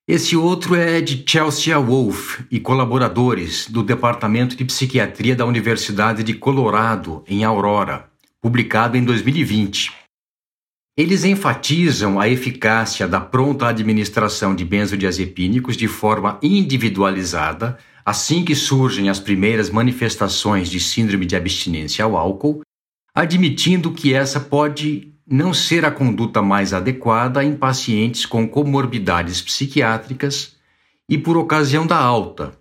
Esse 0.09 0.37
outro 0.37 0.75
é 0.75 1.01
de 1.01 1.23
Chelsea 1.25 1.79
Wolf 1.79 2.41
e 2.51 2.59
colaboradores 2.59 3.69
do 3.69 3.85
Departamento 3.85 4.57
de 4.57 4.65
Psiquiatria 4.65 5.37
da 5.37 5.47
Universidade 5.47 6.25
de 6.25 6.35
Colorado, 6.35 7.23
em 7.29 7.45
Aurora, 7.45 8.11
publicado 8.41 8.97
em 8.97 9.05
2020. 9.05 9.93
Eles 10.99 11.25
enfatizam 11.25 12.19
a 12.19 12.29
eficácia 12.29 13.07
da 13.07 13.21
pronta 13.21 13.69
administração 13.69 14.57
de 14.57 14.65
benzodiazepínicos 14.65 15.77
de 15.77 15.87
forma 15.87 16.39
individualizada 16.43 17.79
assim 18.05 18.45
que 18.45 18.57
surgem 18.57 19.09
as 19.09 19.21
primeiras 19.21 19.71
manifestações 19.71 20.69
de 20.69 20.81
síndrome 20.81 21.25
de 21.25 21.37
abstinência 21.37 22.05
ao 22.05 22.17
álcool, 22.17 22.63
admitindo 23.15 23.93
que 23.93 24.13
essa 24.13 24.41
pode 24.41 25.12
não 25.33 25.55
ser 25.55 25.83
a 25.87 25.91
conduta 25.91 26.43
mais 26.43 26.75
adequada 26.75 27.43
em 27.43 27.57
pacientes 27.57 28.27
com 28.27 28.47
comorbidades 28.47 29.41
psiquiátricas 29.41 30.57
e 31.09 31.17
por 31.17 31.39
ocasião 31.39 31.87
da 31.87 31.97
alta, 31.97 32.53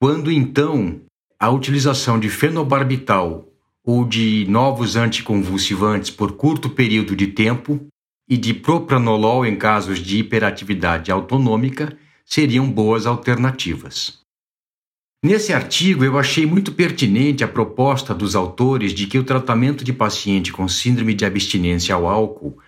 quando 0.00 0.30
então 0.30 1.00
a 1.40 1.50
utilização 1.50 2.20
de 2.20 2.28
fenobarbital 2.28 3.48
ou 3.84 4.04
de 4.04 4.46
novos 4.48 4.94
anticonvulsivantes 4.94 6.08
por 6.08 6.36
curto 6.36 6.70
período 6.70 7.16
de 7.16 7.26
tempo 7.26 7.84
e 8.28 8.36
de 8.36 8.54
propranolol 8.54 9.44
em 9.44 9.56
casos 9.56 9.98
de 9.98 10.18
hiperatividade 10.18 11.10
autonômica 11.10 11.98
seriam 12.24 12.70
boas 12.70 13.06
alternativas. 13.06 14.21
Nesse 15.24 15.52
artigo, 15.52 16.04
eu 16.04 16.18
achei 16.18 16.44
muito 16.44 16.72
pertinente 16.72 17.44
a 17.44 17.48
proposta 17.48 18.12
dos 18.12 18.34
autores 18.34 18.92
de 18.92 19.06
que 19.06 19.16
o 19.16 19.22
tratamento 19.22 19.84
de 19.84 19.92
paciente 19.92 20.52
com 20.52 20.66
síndrome 20.66 21.14
de 21.14 21.24
abstinência 21.24 21.94
ao 21.94 22.08
álcool 22.08 22.58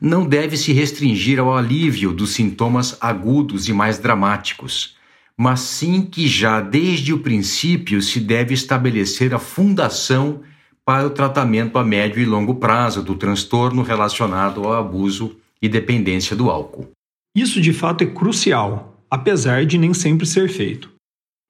não 0.00 0.24
deve 0.24 0.56
se 0.56 0.72
restringir 0.72 1.40
ao 1.40 1.56
alívio 1.56 2.12
dos 2.12 2.30
sintomas 2.30 2.96
agudos 3.00 3.68
e 3.68 3.72
mais 3.72 3.98
dramáticos, 3.98 4.96
mas 5.36 5.60
sim 5.60 6.02
que 6.02 6.28
já 6.28 6.60
desde 6.60 7.12
o 7.12 7.18
princípio 7.18 8.00
se 8.00 8.20
deve 8.20 8.54
estabelecer 8.54 9.34
a 9.34 9.40
fundação 9.40 10.42
para 10.84 11.08
o 11.08 11.10
tratamento 11.10 11.76
a 11.76 11.84
médio 11.84 12.22
e 12.22 12.24
longo 12.24 12.54
prazo 12.54 13.02
do 13.02 13.16
transtorno 13.16 13.82
relacionado 13.82 14.62
ao 14.62 14.74
abuso 14.74 15.36
e 15.60 15.68
dependência 15.68 16.36
do 16.36 16.50
álcool. 16.50 16.88
Isso 17.34 17.60
de 17.60 17.72
fato 17.72 18.04
é 18.04 18.06
crucial, 18.06 19.02
apesar 19.10 19.66
de 19.66 19.76
nem 19.76 19.92
sempre 19.92 20.24
ser 20.24 20.48
feito. 20.48 20.95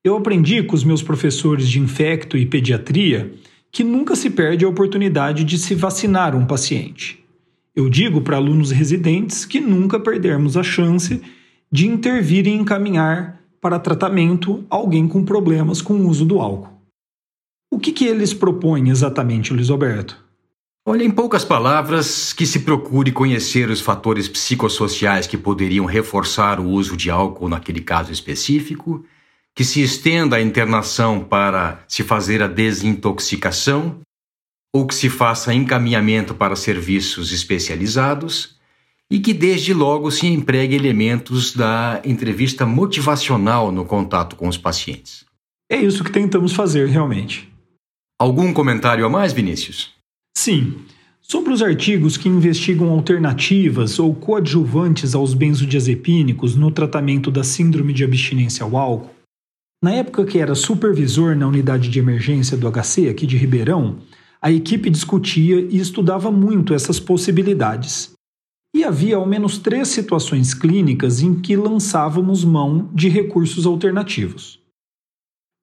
Eu 0.07 0.17
aprendi 0.17 0.63
com 0.63 0.77
os 0.77 0.85
meus 0.85 1.03
professores 1.03 1.69
de 1.69 1.81
infecto 1.81 2.39
e 2.39 2.47
pediatria 2.47 3.35
que 3.73 3.83
nunca 3.83 4.15
se 4.15 4.31
perde 4.31 4.65
a 4.65 4.69
oportunidade 4.69 5.43
de 5.43 5.59
se 5.59 5.75
vacinar 5.75 6.37
um 6.37 6.47
paciente. 6.47 7.25
Eu 7.75 7.91
digo 7.91 8.21
para 8.21 8.37
alunos 8.37 8.71
residentes 8.71 9.45
que 9.45 9.59
nunca 9.59 9.99
perdermos 9.99 10.57
a 10.57 10.63
chance 10.63 11.21
de 11.73 11.89
intervir 11.89 12.47
e 12.47 12.53
encaminhar 12.53 13.43
para 13.61 13.81
tratamento 13.81 14.65
alguém 14.71 15.09
com 15.09 15.25
problemas 15.25 15.83
com 15.83 15.95
o 15.95 16.09
uso 16.09 16.25
do 16.25 16.39
álcool. 16.39 16.81
O 17.69 17.77
que, 17.77 17.91
que 17.91 18.05
eles 18.05 18.33
propõem 18.33 18.91
exatamente, 18.91 19.53
Luiz 19.53 19.71
Alberto? 19.71 20.25
Olha, 20.87 21.03
em 21.03 21.11
poucas 21.11 21.45
palavras, 21.45 22.33
que 22.33 22.47
se 22.47 22.61
procure 22.61 23.11
conhecer 23.11 23.71
os 23.71 23.81
fatores 23.81 24.29
psicossociais 24.29 25.27
que 25.27 25.37
poderiam 25.37 25.85
reforçar 25.85 26.61
o 26.61 26.69
uso 26.69 26.97
de 26.97 27.11
álcool 27.11 27.49
naquele 27.49 27.81
caso 27.81 28.13
específico 28.13 29.05
que 29.57 29.65
se 29.65 29.83
estenda 29.83 30.37
a 30.37 30.43
internação 30.43 31.25
para 31.25 31.83
se 31.89 32.03
fazer 32.03 32.43
a 32.43 32.47
desintoxicação, 32.47 34.01
ou 34.75 34.87
que 34.87 34.95
se 34.95 35.09
faça 35.09 35.55
encaminhamento 35.55 36.35
para 36.35 36.55
serviços 36.55 37.33
especializados, 37.33 38.57
e 39.11 39.19
que 39.19 39.33
desde 39.33 39.73
logo 39.73 40.11
se 40.11 40.27
empregue 40.27 40.75
elementos 40.75 41.55
da 41.55 42.03
entrevista 42.05 42.67
motivacional 42.67 43.73
no 43.73 43.87
contato 43.87 44.37
com 44.37 44.47
os 44.47 44.59
pacientes. 44.59 45.25
É 45.71 45.77
isso 45.77 46.05
que 46.05 46.13
tentamos 46.13 46.53
fazer 46.53 46.87
realmente. 46.89 47.51
Algum 48.21 48.53
comentário 48.53 49.07
a 49.07 49.09
mais, 49.09 49.33
Vinícius? 49.33 49.95
Sim. 50.37 50.75
Sobre 51.23 51.53
os 51.53 51.63
artigos 51.63 52.19
que 52.19 52.29
investigam 52.29 52.91
alternativas 52.91 53.99
ou 53.99 54.15
coadjuvantes 54.15 55.15
aos 55.15 55.33
benzodiazepínicos 55.33 56.55
no 56.55 56.71
tratamento 56.71 57.31
da 57.31 57.43
síndrome 57.43 57.95
de 57.95 58.05
abstinência 58.05 58.63
ao 58.63 58.77
álcool, 58.77 59.16
na 59.87 59.93
época 59.93 60.25
que 60.25 60.41
era 60.41 60.57
supervisor 60.57 61.37
na 61.37 61.47
unidade 61.47 61.89
de 61.89 62.01
emergência 62.01 62.57
do 62.57 62.69
HC 62.69 63.09
aqui 63.09 63.25
de 63.25 63.37
Ribeirão, 63.37 63.99
a 64.43 64.51
equipe 64.51 64.91
discutia 64.91 65.61
e 65.61 65.79
estudava 65.79 66.29
muito 66.29 66.75
essas 66.75 66.99
possibilidades. 66.99 68.11
E 68.75 68.83
havia 68.83 69.15
ao 69.15 69.25
menos 69.25 69.59
três 69.59 69.87
situações 69.87 70.53
clínicas 70.53 71.23
em 71.23 71.37
que 71.37 71.55
lançávamos 71.55 72.45
mão 72.45 72.91
de 72.93 73.09
recursos 73.09 73.65
alternativos. 73.65 74.59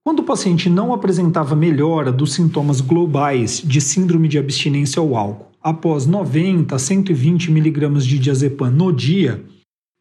Quando 0.08 0.20
o 0.20 0.24
paciente 0.24 0.70
não 0.70 0.94
apresentava 0.94 1.54
melhora 1.54 2.10
dos 2.10 2.32
sintomas 2.32 2.80
globais 2.80 3.62
de 3.62 3.82
síndrome 3.82 4.30
de 4.30 4.38
abstinência 4.38 5.02
ao 5.02 5.18
álcool 5.18 5.52
após 5.62 6.06
90 6.06 6.74
a 6.74 6.80
120 6.80 7.52
mg 7.52 8.00
de 8.00 8.20
diazepam 8.20 8.72
no 8.72 8.90
dia, 8.94 9.44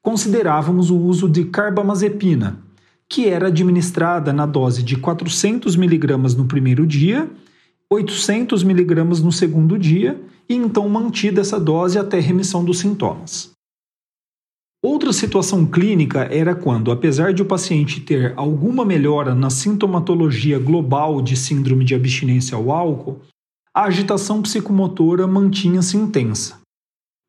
considerávamos 0.00 0.90
o 0.90 0.96
uso 0.96 1.28
de 1.28 1.44
carbamazepina, 1.46 2.70
que 3.12 3.29
era 3.29 3.48
administrada 3.48 4.33
na 4.33 4.46
dose 4.46 4.83
de 4.83 4.96
400 4.96 5.77
miligramas 5.77 6.35
no 6.35 6.46
primeiro 6.46 6.87
dia, 6.87 7.31
800 7.90 8.64
miligramas 8.64 9.20
no 9.20 9.31
segundo 9.31 9.79
dia 9.79 10.18
e 10.48 10.55
então 10.55 10.88
mantida 10.88 11.42
essa 11.42 11.61
dose 11.61 11.98
até 11.98 12.18
remissão 12.18 12.64
dos 12.64 12.79
sintomas. 12.79 13.51
Outra 14.83 15.12
situação 15.12 15.66
clínica 15.66 16.20
era 16.22 16.55
quando, 16.55 16.90
apesar 16.90 17.35
de 17.35 17.42
o 17.42 17.44
paciente 17.44 18.01
ter 18.01 18.33
alguma 18.35 18.83
melhora 18.83 19.35
na 19.35 19.51
sintomatologia 19.51 20.59
global 20.59 21.20
de 21.20 21.37
síndrome 21.37 21.85
de 21.85 21.94
abstinência 21.94 22.57
ao 22.57 22.72
álcool, 22.72 23.20
a 23.75 23.85
agitação 23.85 24.40
psicomotora 24.40 25.27
mantinha-se 25.27 25.98
intensa. 25.98 26.61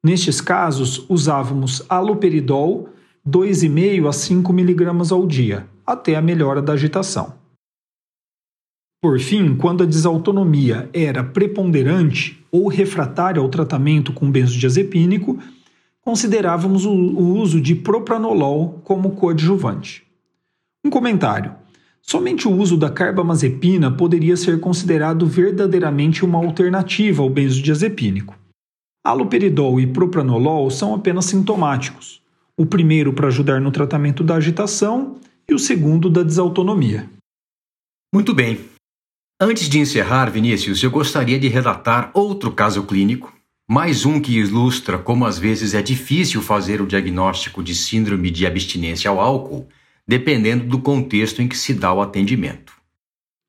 Nestes 0.01 0.39
casos, 0.39 1.05
usávamos 1.09 1.83
aloperidol 1.89 2.87
2,5 3.27 4.07
a 4.07 4.13
5 4.13 4.53
miligramas 4.53 5.11
ao 5.11 5.27
dia, 5.27 5.67
até 5.85 6.15
a 6.15 6.21
melhora 6.21 6.61
da 6.61 6.73
agitação. 6.73 7.33
Por 9.01 9.19
fim, 9.19 9.55
quando 9.57 9.83
a 9.83 9.85
desautonomia 9.85 10.89
era 10.93 11.23
preponderante 11.23 12.41
ou 12.49 12.69
refratária 12.69 13.41
ao 13.41 13.49
tratamento 13.49 14.13
com 14.13 14.31
benzodiazepínico, 14.31 15.37
considerávamos 15.99 16.85
o 16.85 16.91
uso 16.91 17.59
de 17.59 17.75
propranolol 17.75 18.79
como 18.83 19.11
coadjuvante. 19.11 20.03
Um 20.85 20.89
comentário. 20.89 21.53
Somente 22.01 22.47
o 22.47 22.51
uso 22.51 22.77
da 22.77 22.89
carbamazepina 22.89 23.89
poderia 23.89 24.35
ser 24.35 24.59
considerado 24.59 25.25
verdadeiramente 25.25 26.23
uma 26.23 26.37
alternativa 26.37 27.23
ao 27.23 27.29
benzodiazepínico. 27.29 28.37
Aloperidol 29.03 29.79
e 29.79 29.87
propranolol 29.87 30.69
são 30.69 30.93
apenas 30.93 31.25
sintomáticos. 31.25 32.21
O 32.57 32.65
primeiro 32.65 33.11
para 33.11 33.27
ajudar 33.27 33.59
no 33.59 33.71
tratamento 33.71 34.23
da 34.23 34.35
agitação 34.35 35.17
e 35.47 35.53
o 35.53 35.59
segundo 35.59 36.09
da 36.09 36.23
desautonomia. 36.23 37.09
Muito 38.13 38.33
bem. 38.33 38.59
Antes 39.41 39.67
de 39.67 39.79
encerrar, 39.79 40.29
Vinícius, 40.29 40.81
eu 40.83 40.91
gostaria 40.91 41.39
de 41.39 41.47
relatar 41.47 42.11
outro 42.13 42.51
caso 42.51 42.83
clínico, 42.83 43.33
mais 43.67 44.05
um 44.05 44.19
que 44.19 44.37
ilustra 44.37 44.97
como 44.97 45.25
às 45.25 45.39
vezes 45.39 45.73
é 45.73 45.81
difícil 45.81 46.41
fazer 46.41 46.81
o 46.81 46.87
diagnóstico 46.87 47.63
de 47.63 47.73
síndrome 47.73 48.29
de 48.29 48.45
abstinência 48.45 49.09
ao 49.09 49.19
álcool, 49.19 49.67
dependendo 50.07 50.65
do 50.65 50.79
contexto 50.79 51.41
em 51.41 51.47
que 51.47 51.57
se 51.57 51.73
dá 51.73 51.91
o 51.93 52.01
atendimento. 52.01 52.73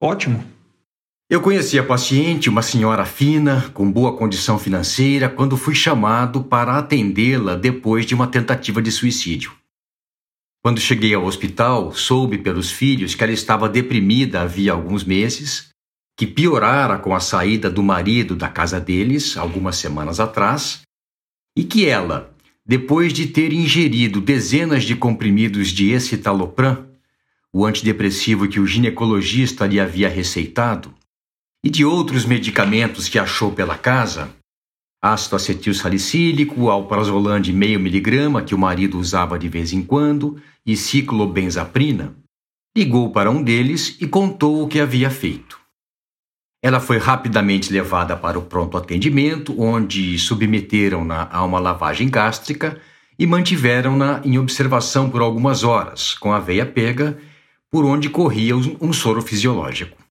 Ótimo. 0.00 0.44
Eu 1.28 1.40
conheci 1.40 1.78
a 1.78 1.84
paciente, 1.84 2.48
uma 2.48 2.62
senhora 2.62 3.04
fina, 3.04 3.70
com 3.72 3.90
boa 3.90 4.16
condição 4.16 4.58
financeira, 4.58 5.28
quando 5.28 5.56
fui 5.56 5.74
chamado 5.74 6.44
para 6.44 6.76
atendê-la 6.76 7.56
depois 7.56 8.04
de 8.04 8.14
uma 8.14 8.26
tentativa 8.26 8.80
de 8.82 8.92
suicídio. 8.92 9.52
Quando 10.64 10.80
cheguei 10.80 11.12
ao 11.12 11.26
hospital, 11.26 11.92
soube 11.92 12.38
pelos 12.38 12.70
filhos 12.70 13.14
que 13.14 13.22
ela 13.22 13.34
estava 13.34 13.68
deprimida 13.68 14.40
havia 14.40 14.72
alguns 14.72 15.04
meses, 15.04 15.68
que 16.16 16.26
piorara 16.26 16.96
com 16.96 17.14
a 17.14 17.20
saída 17.20 17.68
do 17.68 17.82
marido 17.82 18.34
da 18.34 18.48
casa 18.48 18.80
deles 18.80 19.36
algumas 19.36 19.76
semanas 19.76 20.18
atrás, 20.18 20.80
e 21.54 21.64
que 21.64 21.84
ela, 21.84 22.34
depois 22.64 23.12
de 23.12 23.26
ter 23.26 23.52
ingerido 23.52 24.22
dezenas 24.22 24.84
de 24.84 24.96
comprimidos 24.96 25.68
de 25.68 25.90
escitalopram, 25.90 26.88
o 27.52 27.66
antidepressivo 27.66 28.48
que 28.48 28.58
o 28.58 28.66
ginecologista 28.66 29.66
lhe 29.66 29.78
havia 29.78 30.08
receitado, 30.08 30.94
e 31.62 31.68
de 31.68 31.84
outros 31.84 32.24
medicamentos 32.24 33.06
que 33.06 33.18
achou 33.18 33.52
pela 33.52 33.76
casa, 33.76 34.34
ácido 35.04 35.36
acetil 35.36 35.74
salicílico, 35.74 36.70
alprazolam 36.70 37.38
de 37.38 37.52
meio 37.52 37.78
miligrama 37.78 38.42
que 38.42 38.54
o 38.54 38.58
marido 38.58 38.98
usava 38.98 39.38
de 39.38 39.50
vez 39.50 39.70
em 39.74 39.82
quando 39.82 40.40
e 40.64 40.74
ciclobenzaprina, 40.74 42.16
ligou 42.74 43.12
para 43.12 43.30
um 43.30 43.42
deles 43.42 43.98
e 44.00 44.06
contou 44.06 44.62
o 44.62 44.66
que 44.66 44.80
havia 44.80 45.10
feito. 45.10 45.60
Ela 46.62 46.80
foi 46.80 46.96
rapidamente 46.96 47.70
levada 47.70 48.16
para 48.16 48.38
o 48.38 48.42
pronto 48.46 48.78
atendimento, 48.78 49.54
onde 49.60 50.18
submeteram-na 50.18 51.28
a 51.30 51.44
uma 51.44 51.60
lavagem 51.60 52.08
gástrica 52.08 52.80
e 53.18 53.26
mantiveram-na 53.26 54.22
em 54.24 54.38
observação 54.38 55.10
por 55.10 55.20
algumas 55.20 55.64
horas, 55.64 56.14
com 56.14 56.32
a 56.32 56.40
veia 56.40 56.64
pega, 56.64 57.18
por 57.70 57.84
onde 57.84 58.08
corria 58.08 58.56
um 58.56 58.92
soro 58.94 59.20
fisiológico. 59.20 60.02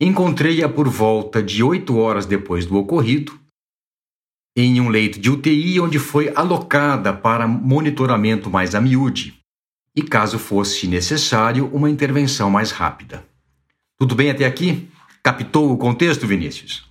Encontrei-a 0.00 0.68
por 0.68 0.88
volta 0.88 1.40
de 1.40 1.62
oito 1.62 1.96
horas 1.96 2.26
depois 2.26 2.66
do 2.66 2.76
ocorrido, 2.76 3.45
em 4.56 4.80
um 4.80 4.88
leito 4.88 5.20
de 5.20 5.30
UTI 5.30 5.78
onde 5.80 5.98
foi 5.98 6.32
alocada 6.34 7.12
para 7.12 7.46
monitoramento 7.46 8.48
mais 8.48 8.74
a 8.74 8.80
miúde 8.80 9.34
e, 9.94 10.02
caso 10.02 10.38
fosse 10.38 10.86
necessário, 10.86 11.70
uma 11.72 11.90
intervenção 11.90 12.50
mais 12.50 12.70
rápida. 12.70 13.22
Tudo 13.98 14.14
bem 14.14 14.30
até 14.30 14.46
aqui? 14.46 14.88
Captou 15.22 15.72
o 15.72 15.76
contexto, 15.76 16.26
Vinícius? 16.26 16.86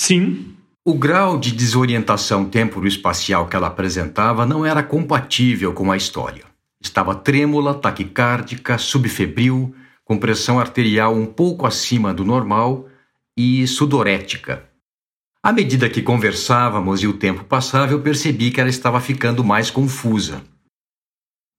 Sim. 0.00 0.54
O 0.84 0.94
grau 0.94 1.38
de 1.38 1.52
desorientação 1.52 2.44
temporoespacial 2.46 3.46
que 3.46 3.54
ela 3.54 3.66
apresentava 3.66 4.46
não 4.46 4.64
era 4.64 4.82
compatível 4.82 5.72
com 5.72 5.92
a 5.92 5.96
história. 5.96 6.44
Estava 6.80 7.14
trêmula, 7.14 7.74
taquicárdica, 7.74 8.78
subfebril, 8.78 9.74
com 10.04 10.18
pressão 10.18 10.58
arterial 10.58 11.14
um 11.14 11.26
pouco 11.26 11.66
acima 11.66 12.14
do 12.14 12.24
normal 12.24 12.88
e 13.36 13.66
sudorética. 13.66 14.69
À 15.42 15.52
medida 15.52 15.88
que 15.88 16.02
conversávamos 16.02 17.02
e 17.02 17.06
o 17.06 17.14
tempo 17.14 17.44
passava, 17.44 17.92
eu 17.92 18.02
percebi 18.02 18.50
que 18.50 18.60
ela 18.60 18.68
estava 18.68 19.00
ficando 19.00 19.42
mais 19.42 19.70
confusa. 19.70 20.44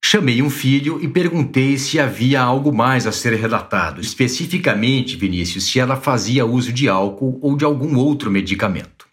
Chamei 0.04 0.42
um 0.42 0.52
filho 0.52 1.04
e 1.04 1.08
perguntei 1.08 1.78
se 1.80 2.00
havia 2.00 2.42
algo 2.42 2.72
mais 2.72 3.08
a 3.08 3.12
ser 3.12 3.34
relatado, 3.34 4.00
especificamente, 4.00 5.16
Vinícius, 5.16 5.64
se 5.66 5.80
ela 5.80 5.96
fazia 5.96 6.46
uso 6.46 6.72
de 6.72 6.88
álcool 6.88 7.40
ou 7.42 7.58
de 7.58 7.66
algum 7.66 7.98
outro 7.98 8.30
medicamento. 8.30 9.08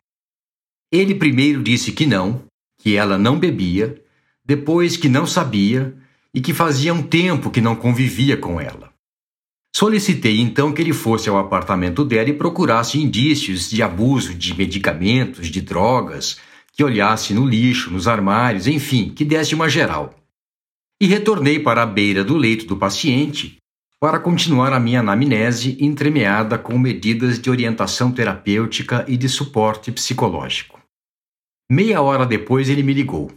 Ele 0.93 1.15
primeiro 1.15 1.63
disse 1.63 1.93
que 1.93 2.05
não, 2.05 2.43
que 2.79 2.95
ela 2.95 3.17
não 3.17 3.39
bebia, 3.39 4.03
depois 4.45 4.99
que 4.99 5.09
não 5.09 5.27
sabia 5.27 5.97
e 6.35 6.43
que 6.43 6.53
fazia 6.53 6.93
um 6.93 7.03
tempo 7.03 7.51
que 7.51 7.61
não 7.61 7.75
convivia 7.75 8.37
com 8.37 8.61
ela. 8.61 8.93
Solicitei 9.79 10.41
então 10.41 10.73
que 10.73 10.83
ele 10.83 10.93
fosse 10.93 11.29
ao 11.29 11.39
apartamento 11.39 12.05
dela 12.05 12.29
e 12.29 12.33
procurasse 12.33 13.01
indícios 13.01 13.71
de 13.71 13.81
abuso 13.81 14.35
de 14.35 14.53
medicamentos, 14.53 15.47
de 15.47 15.61
drogas, 15.61 16.37
que 16.73 16.83
olhasse 16.83 17.33
no 17.33 17.47
lixo, 17.47 17.89
nos 17.89 18.09
armários, 18.09 18.67
enfim, 18.67 19.11
que 19.11 19.25
desse 19.25 19.55
uma 19.55 19.69
geral. 19.69 20.13
E 21.01 21.07
retornei 21.07 21.61
para 21.61 21.85
a 21.85 21.87
beira 21.87 22.25
do 22.25 22.37
leito 22.37 22.67
do 22.67 22.77
paciente 22.77 23.59
para 24.01 24.19
continuar 24.19 24.73
a 24.73 24.81
minha 24.81 24.99
anamnese 24.99 25.77
entremeada 25.79 26.59
com 26.59 26.77
medidas 26.77 27.39
de 27.39 27.49
orientação 27.49 28.11
terapêutica 28.11 29.05
e 29.07 29.17
de 29.17 29.29
suporte 29.29 29.93
psicológico. 29.93 30.81
Meia 31.71 32.03
hora 32.03 32.27
depois 32.27 32.69
ele 32.69 32.83
me 32.83 32.93
ligou. 32.93 33.31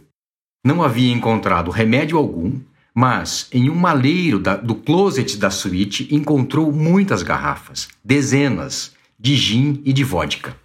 Não 0.66 0.82
havia 0.82 1.12
encontrado 1.12 1.70
remédio 1.70 2.18
algum 2.18 2.60
mas 2.94 3.48
em 3.52 3.70
um 3.70 3.74
maleiro 3.74 4.38
da, 4.38 4.56
do 4.56 4.74
closet 4.74 5.36
da 5.36 5.50
suíte 5.50 6.14
encontrou 6.14 6.72
muitas 6.72 7.22
garrafas, 7.22 7.88
dezenas, 8.04 8.94
de 9.18 9.36
gin 9.36 9.80
e 9.84 9.92
de 9.92 10.04
vodka. 10.04 10.56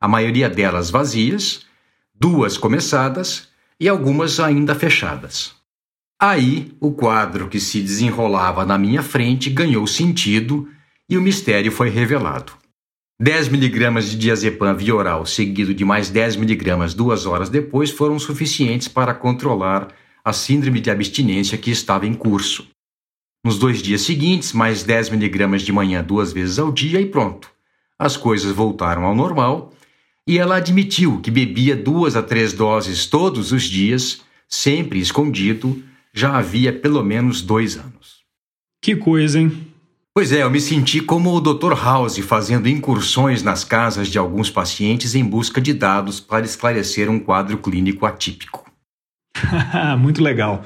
A 0.00 0.06
maioria 0.06 0.48
delas 0.48 0.90
vazias, 0.90 1.66
duas 2.14 2.56
começadas 2.56 3.48
e 3.80 3.88
algumas 3.88 4.38
ainda 4.38 4.74
fechadas. 4.74 5.54
Aí 6.20 6.72
o 6.78 6.92
quadro 6.92 7.48
que 7.48 7.58
se 7.58 7.80
desenrolava 7.80 8.64
na 8.64 8.78
minha 8.78 9.02
frente 9.02 9.50
ganhou 9.50 9.86
sentido 9.86 10.68
e 11.08 11.18
o 11.18 11.22
mistério 11.22 11.72
foi 11.72 11.88
revelado. 11.88 12.52
10 13.20 13.48
miligramas 13.48 14.10
de 14.10 14.16
diazepam 14.16 14.74
via 14.74 14.94
oral 14.94 15.26
seguido 15.26 15.74
de 15.74 15.84
mais 15.84 16.10
10 16.10 16.36
miligramas 16.36 16.94
duas 16.94 17.26
horas 17.26 17.48
depois 17.48 17.90
foram 17.90 18.18
suficientes 18.18 18.88
para 18.88 19.14
controlar 19.14 19.88
a 20.24 20.32
síndrome 20.32 20.80
de 20.80 20.90
abstinência 20.90 21.58
que 21.58 21.70
estava 21.70 22.06
em 22.06 22.14
curso. 22.14 22.66
Nos 23.44 23.58
dois 23.58 23.82
dias 23.82 24.02
seguintes, 24.02 24.52
mais 24.52 24.84
10 24.84 25.10
miligramas 25.10 25.62
de 25.62 25.72
manhã 25.72 26.02
duas 26.02 26.32
vezes 26.32 26.58
ao 26.58 26.70
dia 26.70 27.00
e 27.00 27.06
pronto. 27.06 27.50
As 27.98 28.16
coisas 28.16 28.52
voltaram 28.52 29.04
ao 29.04 29.14
normal 29.14 29.72
e 30.26 30.38
ela 30.38 30.56
admitiu 30.56 31.20
que 31.20 31.30
bebia 31.30 31.74
duas 31.74 32.14
a 32.14 32.22
três 32.22 32.52
doses 32.52 33.06
todos 33.06 33.50
os 33.50 33.64
dias, 33.64 34.22
sempre 34.48 35.00
escondido, 35.00 35.82
já 36.14 36.36
havia 36.36 36.72
pelo 36.72 37.02
menos 37.02 37.42
dois 37.42 37.76
anos. 37.76 38.22
Que 38.80 38.94
coisa, 38.94 39.40
hein? 39.40 39.72
Pois 40.14 40.30
é, 40.30 40.42
eu 40.42 40.50
me 40.50 40.60
senti 40.60 41.00
como 41.00 41.32
o 41.32 41.40
Dr. 41.40 41.72
House 41.72 42.18
fazendo 42.18 42.68
incursões 42.68 43.42
nas 43.42 43.64
casas 43.64 44.08
de 44.08 44.18
alguns 44.18 44.50
pacientes 44.50 45.14
em 45.14 45.24
busca 45.24 45.60
de 45.60 45.72
dados 45.72 46.20
para 46.20 46.44
esclarecer 46.44 47.08
um 47.08 47.18
quadro 47.18 47.56
clínico 47.58 48.04
atípico. 48.04 48.61
Muito 49.98 50.22
legal. 50.22 50.62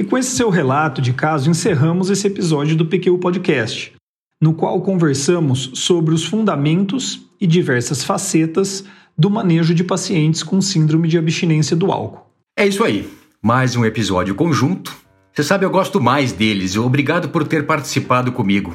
E 0.00 0.04
com 0.04 0.18
esse 0.18 0.36
seu 0.36 0.50
relato 0.50 1.00
de 1.00 1.12
caso, 1.12 1.48
encerramos 1.48 2.10
esse 2.10 2.26
episódio 2.26 2.76
do 2.76 2.86
PQ 2.86 3.18
Podcast, 3.18 3.94
no 4.40 4.52
qual 4.52 4.80
conversamos 4.82 5.70
sobre 5.74 6.14
os 6.14 6.24
fundamentos 6.24 7.26
e 7.40 7.46
diversas 7.46 8.04
facetas 8.04 8.84
do 9.16 9.30
manejo 9.30 9.74
de 9.74 9.82
pacientes 9.82 10.42
com 10.42 10.60
síndrome 10.60 11.08
de 11.08 11.16
abstinência 11.16 11.74
do 11.74 11.90
álcool. 11.90 12.26
É 12.58 12.66
isso 12.66 12.84
aí. 12.84 13.08
Mais 13.42 13.76
um 13.76 13.84
episódio 13.84 14.34
conjunto. 14.34 14.94
Você 15.32 15.42
sabe, 15.42 15.64
eu 15.64 15.70
gosto 15.70 16.00
mais 16.00 16.32
deles. 16.32 16.76
Obrigado 16.76 17.28
por 17.28 17.46
ter 17.46 17.66
participado 17.66 18.32
comigo. 18.32 18.74